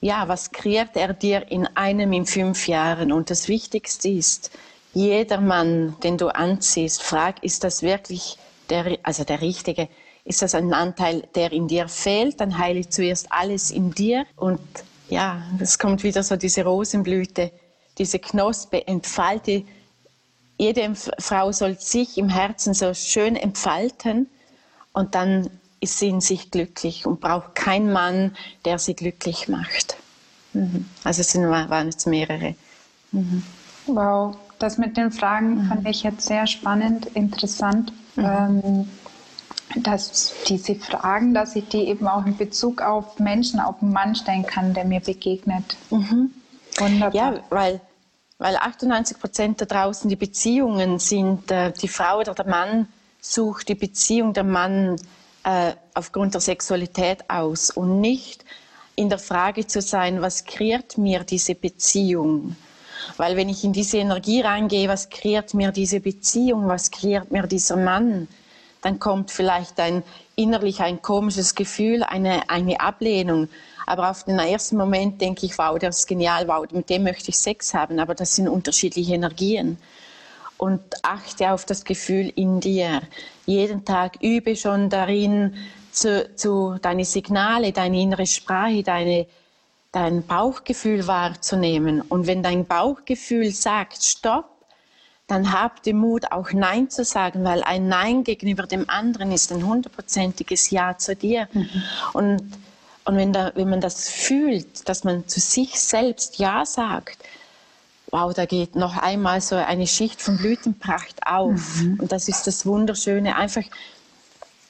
ja, 0.00 0.28
was 0.28 0.52
kreiert 0.52 0.96
er 0.96 1.12
dir 1.12 1.50
in 1.50 1.66
einem, 1.76 2.12
in 2.12 2.26
fünf 2.26 2.68
Jahren? 2.68 3.10
Und 3.10 3.30
das 3.30 3.48
Wichtigste 3.48 4.08
ist, 4.08 4.50
jeder 4.92 5.40
Mann, 5.40 5.96
den 6.04 6.16
du 6.16 6.28
anziehst, 6.28 7.02
frag, 7.02 7.42
ist 7.42 7.64
das 7.64 7.82
wirklich 7.82 8.38
der, 8.70 8.98
also 9.02 9.24
der 9.24 9.40
richtige? 9.40 9.88
Ist 10.24 10.40
das 10.40 10.54
ein 10.54 10.72
Anteil, 10.72 11.26
der 11.34 11.52
in 11.52 11.66
dir 11.66 11.88
fehlt? 11.88 12.40
Dann 12.40 12.56
heile 12.56 12.88
zuerst 12.88 13.26
alles 13.30 13.70
in 13.72 13.90
dir 13.90 14.24
und 14.36 14.60
ja, 15.10 15.42
es 15.60 15.78
kommt 15.78 16.02
wieder 16.02 16.22
so 16.22 16.36
diese 16.36 16.64
Rosenblüte 16.64 17.50
diese 17.98 18.18
Knospe 18.18 18.86
entfalte. 18.86 19.64
Jede 20.58 20.94
Frau 20.94 21.52
soll 21.52 21.78
sich 21.78 22.18
im 22.18 22.28
Herzen 22.28 22.74
so 22.74 22.94
schön 22.94 23.36
entfalten 23.36 24.28
und 24.92 25.14
dann 25.14 25.50
ist 25.80 25.98
sie 25.98 26.08
in 26.08 26.20
sich 26.20 26.50
glücklich 26.50 27.06
und 27.06 27.20
braucht 27.20 27.54
keinen 27.54 27.92
Mann, 27.92 28.36
der 28.64 28.78
sie 28.78 28.94
glücklich 28.94 29.48
macht. 29.48 29.96
Mhm. 30.52 30.86
Also 31.02 31.20
es 31.20 31.34
waren 31.36 31.86
jetzt 31.86 32.06
mehrere. 32.06 32.54
Mhm. 33.12 33.42
Wow, 33.86 34.36
das 34.58 34.78
mit 34.78 34.96
den 34.96 35.10
Fragen 35.10 35.64
mhm. 35.64 35.68
fand 35.68 35.88
ich 35.88 36.02
jetzt 36.02 36.26
sehr 36.26 36.46
spannend, 36.46 37.06
interessant. 37.14 37.92
Mhm. 38.16 38.24
Ähm, 38.24 38.88
dass 39.76 40.32
diese 40.46 40.76
Fragen, 40.76 41.34
dass 41.34 41.56
ich 41.56 41.68
die 41.68 41.88
eben 41.88 42.06
auch 42.06 42.24
in 42.26 42.36
Bezug 42.36 42.80
auf 42.80 43.18
Menschen, 43.18 43.60
auf 43.60 43.82
einen 43.82 43.92
Mann 43.92 44.14
stellen 44.14 44.46
kann, 44.46 44.74
der 44.74 44.84
mir 44.84 45.00
begegnet. 45.00 45.76
Mhm. 45.90 46.30
Wunderbar. 46.78 47.14
Ja, 47.14 47.40
weil, 47.50 47.80
weil 48.38 48.56
98 48.56 49.18
Prozent 49.18 49.60
da 49.60 49.64
draußen 49.64 50.08
die 50.08 50.16
Beziehungen 50.16 50.98
sind, 50.98 51.50
äh, 51.50 51.72
die 51.72 51.88
Frau 51.88 52.18
oder 52.18 52.34
der 52.34 52.46
Mann 52.46 52.88
sucht 53.20 53.68
die 53.68 53.74
Beziehung 53.74 54.32
der 54.32 54.44
Mann 54.44 54.96
äh, 55.44 55.72
aufgrund 55.94 56.34
der 56.34 56.40
Sexualität 56.40 57.28
aus 57.28 57.70
und 57.70 58.00
nicht 58.00 58.44
in 58.96 59.08
der 59.08 59.18
Frage 59.18 59.66
zu 59.66 59.80
sein, 59.80 60.22
was 60.22 60.44
kreiert 60.44 60.98
mir 60.98 61.20
diese 61.24 61.54
Beziehung? 61.54 62.56
Weil 63.16 63.36
wenn 63.36 63.48
ich 63.48 63.64
in 63.64 63.72
diese 63.72 63.98
Energie 63.98 64.40
reingehe, 64.40 64.88
was 64.88 65.10
kreiert 65.10 65.54
mir 65.54 65.72
diese 65.72 66.00
Beziehung, 66.00 66.68
was 66.68 66.90
kreiert 66.90 67.30
mir 67.30 67.46
dieser 67.46 67.76
Mann, 67.76 68.28
dann 68.84 68.98
kommt 68.98 69.30
vielleicht 69.30 69.80
ein 69.80 70.02
innerlich 70.36 70.80
ein 70.80 71.00
komisches 71.00 71.54
Gefühl, 71.54 72.02
eine, 72.02 72.50
eine 72.50 72.80
Ablehnung. 72.80 73.48
Aber 73.86 74.10
auf 74.10 74.24
den 74.24 74.38
ersten 74.38 74.76
Moment 74.76 75.22
denke 75.22 75.46
ich, 75.46 75.56
wow, 75.56 75.78
der 75.78 75.88
ist 75.88 76.06
genial, 76.06 76.46
wow, 76.48 76.66
mit 76.70 76.90
dem 76.90 77.04
möchte 77.04 77.30
ich 77.30 77.38
Sex 77.38 77.72
haben. 77.72 77.98
Aber 77.98 78.14
das 78.14 78.36
sind 78.36 78.46
unterschiedliche 78.46 79.14
Energien. 79.14 79.78
Und 80.58 80.82
achte 81.02 81.50
auf 81.50 81.64
das 81.64 81.84
Gefühl 81.84 82.30
in 82.36 82.60
dir. 82.60 83.00
Jeden 83.46 83.86
Tag 83.86 84.22
übe 84.22 84.54
schon 84.54 84.90
darin, 84.90 85.54
zu, 85.90 86.34
zu 86.34 86.76
deine 86.82 87.06
Signale, 87.06 87.72
deine 87.72 88.00
innere 88.00 88.26
Sprache, 88.26 88.82
deine, 88.82 89.26
dein 89.92 90.26
Bauchgefühl 90.26 91.06
wahrzunehmen. 91.06 92.02
Und 92.02 92.26
wenn 92.26 92.42
dein 92.42 92.66
Bauchgefühl 92.66 93.50
sagt, 93.50 94.02
stopp, 94.02 94.53
dann 95.34 95.52
hab 95.52 95.82
den 95.82 95.98
Mut, 95.98 96.30
auch 96.32 96.52
Nein 96.52 96.88
zu 96.88 97.04
sagen, 97.04 97.44
weil 97.44 97.62
ein 97.62 97.88
Nein 97.88 98.24
gegenüber 98.24 98.66
dem 98.66 98.88
anderen 98.88 99.32
ist 99.32 99.52
ein 99.52 99.66
hundertprozentiges 99.66 100.70
Ja 100.70 100.96
zu 100.96 101.14
dir. 101.14 101.48
Mhm. 101.52 101.68
Und 102.12 102.42
und 103.06 103.16
wenn, 103.16 103.32
da, 103.32 103.52
wenn 103.54 103.68
man 103.68 103.80
das 103.80 104.08
fühlt, 104.08 104.88
dass 104.88 105.04
man 105.04 105.28
zu 105.28 105.38
sich 105.38 105.78
selbst 105.78 106.38
Ja 106.38 106.64
sagt, 106.64 107.18
wow, 108.10 108.32
da 108.32 108.46
geht 108.46 108.76
noch 108.76 108.96
einmal 108.96 109.40
so 109.40 109.56
eine 109.56 109.86
Schicht 109.86 110.22
von 110.22 110.38
Blütenpracht 110.38 111.26
auf. 111.26 111.82
Mhm. 111.82 112.00
Und 112.00 112.12
das 112.12 112.28
ist 112.28 112.46
das 112.46 112.64
Wunderschöne. 112.64 113.36
Einfach, 113.36 113.64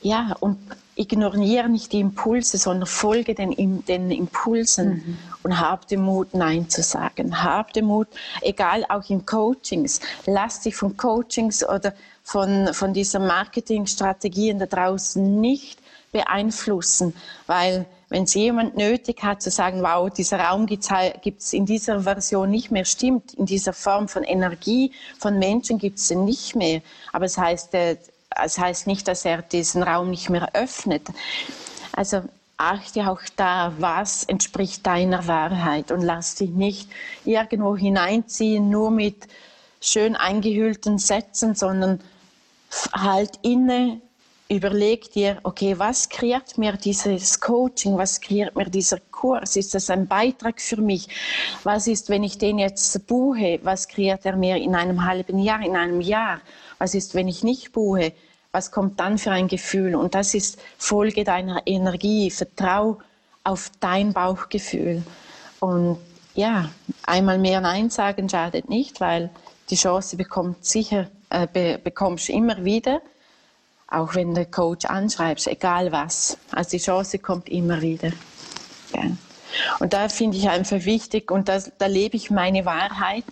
ja, 0.04 0.36
und 0.40 0.58
ignoriere 0.96 1.68
nicht 1.68 1.92
die 1.92 2.00
Impulse, 2.00 2.58
sondern 2.58 2.86
folge 2.86 3.34
den, 3.34 3.84
den 3.84 4.10
Impulsen 4.10 4.88
mhm. 4.88 5.18
und 5.42 5.58
hab 5.58 5.88
den 5.88 6.02
Mut, 6.02 6.34
Nein 6.34 6.68
zu 6.68 6.82
sagen. 6.82 7.42
Hab 7.42 7.72
den 7.72 7.86
Mut, 7.86 8.08
egal 8.42 8.84
auch 8.88 9.08
in 9.08 9.24
Coachings, 9.24 10.00
lass 10.26 10.60
dich 10.60 10.76
von 10.76 10.96
Coachings 10.96 11.66
oder 11.66 11.94
von, 12.22 12.72
von 12.74 12.92
dieser 12.92 13.18
Marketingstrategien 13.18 14.58
da 14.58 14.66
draußen 14.66 15.40
nicht 15.40 15.78
beeinflussen, 16.12 17.14
weil 17.46 17.86
wenn 18.10 18.24
es 18.24 18.34
jemand 18.34 18.76
nötig 18.76 19.22
hat 19.24 19.42
zu 19.42 19.50
sagen, 19.50 19.82
wow, 19.82 20.08
dieser 20.08 20.38
Raum 20.38 20.66
gibt 20.66 20.84
es 20.84 21.52
in 21.52 21.66
dieser 21.66 22.02
Version 22.02 22.50
nicht 22.50 22.70
mehr, 22.70 22.84
stimmt, 22.84 23.34
in 23.34 23.46
dieser 23.46 23.72
Form 23.72 24.06
von 24.06 24.22
Energie 24.22 24.92
von 25.18 25.38
Menschen 25.40 25.78
gibt 25.78 25.98
es 25.98 26.08
den 26.08 26.24
nicht 26.24 26.54
mehr. 26.54 26.82
Aber 27.12 27.24
es 27.24 27.36
heißt, 27.36 27.74
äh, 28.36 28.44
es 28.44 28.58
heißt 28.58 28.86
nicht, 28.86 29.08
dass 29.08 29.24
er 29.24 29.42
diesen 29.42 29.82
Raum 29.82 30.10
nicht 30.10 30.30
mehr 30.30 30.48
öffnet. 30.54 31.08
Also 31.92 32.22
achte 32.56 33.10
auch 33.10 33.20
da, 33.36 33.72
was 33.78 34.24
entspricht 34.24 34.86
deiner 34.86 35.26
Wahrheit 35.26 35.90
und 35.90 36.02
lass 36.02 36.36
dich 36.36 36.50
nicht 36.50 36.88
irgendwo 37.24 37.76
hineinziehen, 37.76 38.70
nur 38.70 38.90
mit 38.90 39.26
schön 39.80 40.16
eingehüllten 40.16 40.98
Sätzen, 40.98 41.54
sondern 41.54 42.00
halt 42.92 43.38
inne, 43.42 44.00
überleg 44.48 45.10
dir, 45.12 45.38
okay, 45.42 45.78
was 45.78 46.08
kreiert 46.08 46.58
mir 46.58 46.72
dieses 46.72 47.40
Coaching, 47.40 47.96
was 47.96 48.20
kreiert 48.20 48.54
mir 48.56 48.66
dieser 48.66 48.98
Kurs? 49.10 49.56
Ist 49.56 49.74
das 49.74 49.90
ein 49.90 50.06
Beitrag 50.06 50.60
für 50.60 50.80
mich? 50.80 51.08
Was 51.64 51.86
ist, 51.86 52.08
wenn 52.08 52.22
ich 52.22 52.38
den 52.38 52.58
jetzt 52.58 53.06
buche? 53.06 53.58
Was 53.62 53.88
kreiert 53.88 54.24
er 54.26 54.36
mir 54.36 54.56
in 54.56 54.74
einem 54.74 55.04
halben 55.04 55.38
Jahr, 55.38 55.62
in 55.64 55.76
einem 55.76 56.00
Jahr? 56.00 56.40
Was 56.78 56.94
ist, 56.94 57.14
wenn 57.14 57.28
ich 57.28 57.42
nicht 57.42 57.72
buche? 57.72 58.12
Was 58.52 58.70
kommt 58.70 59.00
dann 59.00 59.18
für 59.18 59.30
ein 59.30 59.48
Gefühl? 59.48 59.94
Und 59.94 60.14
das 60.14 60.34
ist 60.34 60.60
Folge 60.78 61.24
deiner 61.24 61.62
Energie. 61.66 62.30
Vertrau 62.30 62.98
auf 63.44 63.70
dein 63.80 64.12
Bauchgefühl. 64.12 65.02
Und 65.60 65.98
ja, 66.34 66.70
einmal 67.04 67.38
mehr 67.38 67.60
Nein 67.60 67.90
sagen 67.90 68.28
schadet 68.28 68.68
nicht, 68.68 69.00
weil 69.00 69.30
die 69.70 69.76
Chance 69.76 70.16
bekommt 70.16 70.64
sicher, 70.64 71.08
äh, 71.30 71.46
be 71.46 71.78
bekommst 71.82 72.28
immer 72.28 72.64
wieder, 72.64 73.00
auch 73.88 74.14
wenn 74.14 74.34
der 74.34 74.46
Coach 74.46 74.86
anschreibst, 74.86 75.46
egal 75.46 75.92
was. 75.92 76.36
Also 76.50 76.70
die 76.70 76.82
Chance 76.82 77.18
kommt 77.18 77.48
immer 77.48 77.80
wieder. 77.80 78.10
Ja. 78.92 79.04
Und 79.78 79.92
da 79.92 80.08
finde 80.08 80.36
ich 80.36 80.48
einfach 80.48 80.84
wichtig 80.84 81.30
und 81.30 81.48
das, 81.48 81.70
da 81.78 81.86
lebe 81.86 82.16
ich 82.16 82.30
meine 82.30 82.64
Wahrheit, 82.64 83.24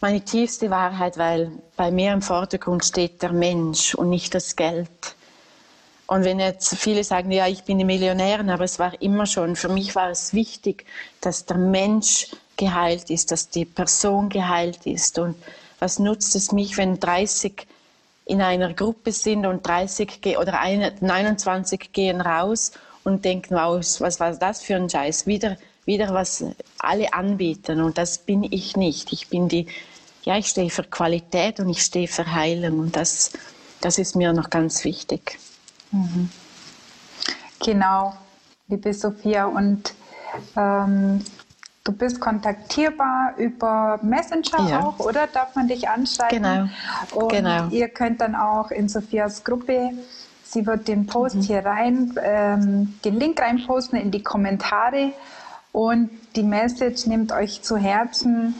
meine 0.00 0.20
tiefste 0.20 0.70
Wahrheit, 0.70 1.18
weil 1.18 1.50
bei 1.76 1.90
mir 1.90 2.12
im 2.12 2.22
Vordergrund 2.22 2.84
steht 2.84 3.22
der 3.22 3.32
Mensch 3.32 3.94
und 3.94 4.10
nicht 4.10 4.34
das 4.34 4.54
Geld. 4.54 4.88
Und 6.06 6.24
wenn 6.24 6.40
jetzt 6.40 6.76
viele 6.76 7.04
sagen, 7.04 7.30
ja, 7.30 7.46
ich 7.46 7.64
bin 7.64 7.76
eine 7.76 7.84
Millionärin, 7.84 8.48
aber 8.48 8.64
es 8.64 8.78
war 8.78 9.00
immer 9.02 9.26
schon, 9.26 9.56
für 9.56 9.68
mich 9.68 9.94
war 9.94 10.10
es 10.10 10.32
wichtig, 10.32 10.86
dass 11.20 11.44
der 11.44 11.58
Mensch 11.58 12.28
geheilt 12.56 13.10
ist, 13.10 13.30
dass 13.30 13.50
die 13.50 13.64
Person 13.64 14.28
geheilt 14.28 14.86
ist. 14.86 15.18
Und 15.18 15.36
was 15.80 15.98
nutzt 15.98 16.34
es 16.34 16.52
mich, 16.52 16.76
wenn 16.76 16.98
30 16.98 17.66
in 18.24 18.40
einer 18.40 18.72
Gruppe 18.72 19.12
sind 19.12 19.46
und 19.46 19.66
30 19.66 20.38
oder 20.38 20.58
29 21.00 21.92
gehen 21.92 22.20
raus 22.20 22.72
und 23.04 23.24
denken, 23.24 23.54
wow, 23.54 23.78
was 24.00 24.20
war 24.20 24.32
das 24.32 24.62
für 24.62 24.76
ein 24.76 24.88
Scheiß? 24.88 25.26
Wieder, 25.26 25.56
wieder 25.88 26.14
was 26.14 26.44
alle 26.78 27.12
anbieten. 27.12 27.80
Und 27.80 27.98
das 27.98 28.18
bin 28.18 28.44
ich 28.44 28.76
nicht. 28.76 29.12
Ich 29.12 29.28
bin 29.28 29.48
die, 29.48 29.66
ja, 30.22 30.36
ich 30.36 30.46
stehe 30.46 30.70
für 30.70 30.84
Qualität 30.84 31.58
und 31.58 31.68
ich 31.68 31.82
stehe 31.82 32.06
für 32.06 32.32
Heilung. 32.32 32.78
Und 32.78 32.94
das, 32.94 33.32
das 33.80 33.98
ist 33.98 34.14
mir 34.14 34.32
noch 34.32 34.50
ganz 34.50 34.84
wichtig. 34.84 35.38
Mhm. 35.90 36.30
Genau, 37.64 38.14
liebe 38.68 38.92
Sophia. 38.94 39.46
Und 39.46 39.94
ähm, 40.56 41.24
du 41.84 41.92
bist 41.92 42.20
kontaktierbar 42.20 43.34
über 43.38 43.98
Messenger 44.02 44.68
ja. 44.68 44.80
auch, 44.80 44.98
oder? 45.00 45.26
Darf 45.26 45.56
man 45.56 45.68
dich 45.68 45.88
anschreiben? 45.88 46.42
Genau. 46.42 46.68
Und 47.14 47.32
genau. 47.32 47.68
ihr 47.70 47.88
könnt 47.88 48.20
dann 48.20 48.36
auch 48.36 48.70
in 48.70 48.90
Sophias 48.90 49.42
Gruppe, 49.42 49.92
sie 50.44 50.66
wird 50.66 50.86
den 50.86 51.06
Post 51.06 51.36
mhm. 51.36 51.40
hier 51.40 51.64
rein, 51.64 52.14
ähm, 52.22 52.98
den 53.06 53.18
Link 53.18 53.40
reinposten 53.40 53.98
in 53.98 54.10
die 54.10 54.22
Kommentare. 54.22 55.12
Und 55.72 56.10
die 56.36 56.42
Message 56.42 57.06
nimmt 57.06 57.32
euch 57.32 57.62
zu 57.62 57.76
Herzen, 57.76 58.54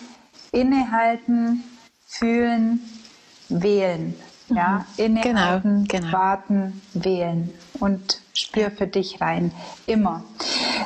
innehalten, 0.53 1.65
fühlen, 2.07 2.81
wählen. 3.49 4.15
Ja, 4.49 4.87
mhm. 4.97 5.05
innehalten, 5.05 5.85
genau, 5.85 6.07
genau. 6.07 6.13
warten, 6.13 6.83
wählen 6.95 7.53
und 7.81 8.23
spür 8.33 8.71
für 8.71 8.87
dich 8.87 9.21
rein. 9.21 9.53
Immer. 9.87 10.25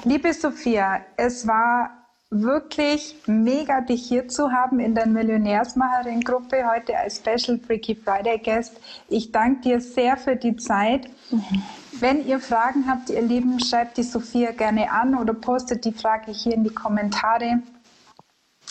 Liebe 0.04 0.32
Sophia, 0.34 1.00
es 1.16 1.46
war 1.46 1.90
wirklich 2.32 3.14
mega, 3.26 3.82
dich 3.82 4.06
hier 4.06 4.26
zu 4.26 4.50
haben 4.50 4.80
in 4.80 4.94
der 4.94 5.06
Millionärsmacherin-Gruppe 5.06 6.64
heute 6.66 6.96
als 6.96 7.16
Special 7.16 7.58
Freaky 7.58 7.94
Friday 7.94 8.38
Guest. 8.38 8.80
Ich 9.08 9.32
danke 9.32 9.60
dir 9.60 9.80
sehr 9.80 10.16
für 10.16 10.34
die 10.34 10.56
Zeit. 10.56 11.08
Mhm. 11.30 11.62
Wenn 12.00 12.26
ihr 12.26 12.40
Fragen 12.40 12.86
habt, 12.88 13.10
ihr 13.10 13.20
Lieben, 13.20 13.60
schreibt 13.60 13.98
die 13.98 14.02
Sophia 14.02 14.52
gerne 14.52 14.90
an 14.90 15.14
oder 15.14 15.34
postet 15.34 15.84
die 15.84 15.92
Frage 15.92 16.32
hier 16.32 16.54
in 16.54 16.64
die 16.64 16.74
Kommentare. 16.74 17.60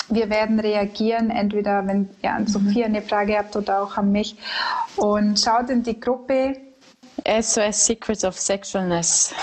Wir 0.09 0.29
werden 0.29 0.59
reagieren, 0.59 1.29
entweder 1.29 1.85
wenn 1.85 2.09
ihr 2.21 2.33
an 2.33 2.47
Sophia 2.47 2.87
eine 2.87 3.03
Frage 3.03 3.37
habt 3.37 3.55
oder 3.55 3.83
auch 3.83 3.95
an 3.95 4.11
mich. 4.11 4.35
Und 4.95 5.39
schaut 5.39 5.69
in 5.69 5.83
die 5.83 5.99
Gruppe. 5.99 6.57
SOS 7.25 7.85
Secrets 7.85 8.25
of 8.25 8.37
Sexualness. 8.37 9.33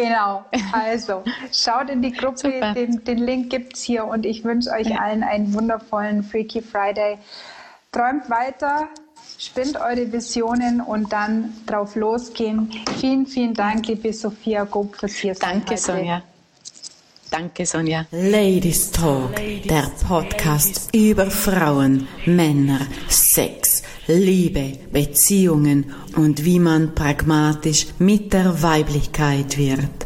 Genau, 0.00 0.44
also 0.72 1.22
schaut 1.52 1.90
in 1.90 2.02
die 2.02 2.12
Gruppe, 2.12 2.72
den, 2.74 3.04
den, 3.04 3.18
Link 3.18 3.50
gibt 3.50 3.76
es 3.76 3.82
hier 3.82 4.04
und 4.04 4.26
ich 4.26 4.44
wünsche 4.44 4.70
euch 4.70 4.88
ja. 4.88 4.98
allen 4.98 5.22
einen 5.22 5.54
wundervollen 5.54 6.22
Freaky 6.22 6.62
Friday. 6.62 7.18
Träumt 7.92 8.28
weiter, 8.28 8.88
spinnt 9.38 9.76
eure 9.76 10.12
Visionen 10.12 10.80
und 10.80 11.12
dann 11.12 11.54
drauf 11.66 11.96
losgehen. 11.96 12.70
Vielen, 12.98 13.26
vielen 13.26 13.54
Dank, 13.54 13.86
liebe 13.86 14.12
Sophia 14.12 14.64
Gob, 14.64 14.96
fürs 14.96 15.16
hier 15.16 15.34
Danke, 15.34 15.70
heute. 15.70 15.76
Sonja. 15.78 16.22
Danke, 17.30 17.66
Sonja. 17.66 18.06
Ladies 18.12 18.92
Talk, 18.92 19.34
der 19.64 19.90
Podcast 20.06 20.94
über 20.94 21.30
Frauen, 21.30 22.06
Männer, 22.24 22.80
Sex, 23.08 23.82
Liebe, 24.08 24.72
Beziehungen 24.92 25.86
und 26.16 26.44
wie 26.44 26.60
man 26.60 26.94
pragmatisch 26.94 27.86
mit 27.98 28.32
der 28.32 28.62
Weiblichkeit 28.62 29.58
wird. 29.58 30.05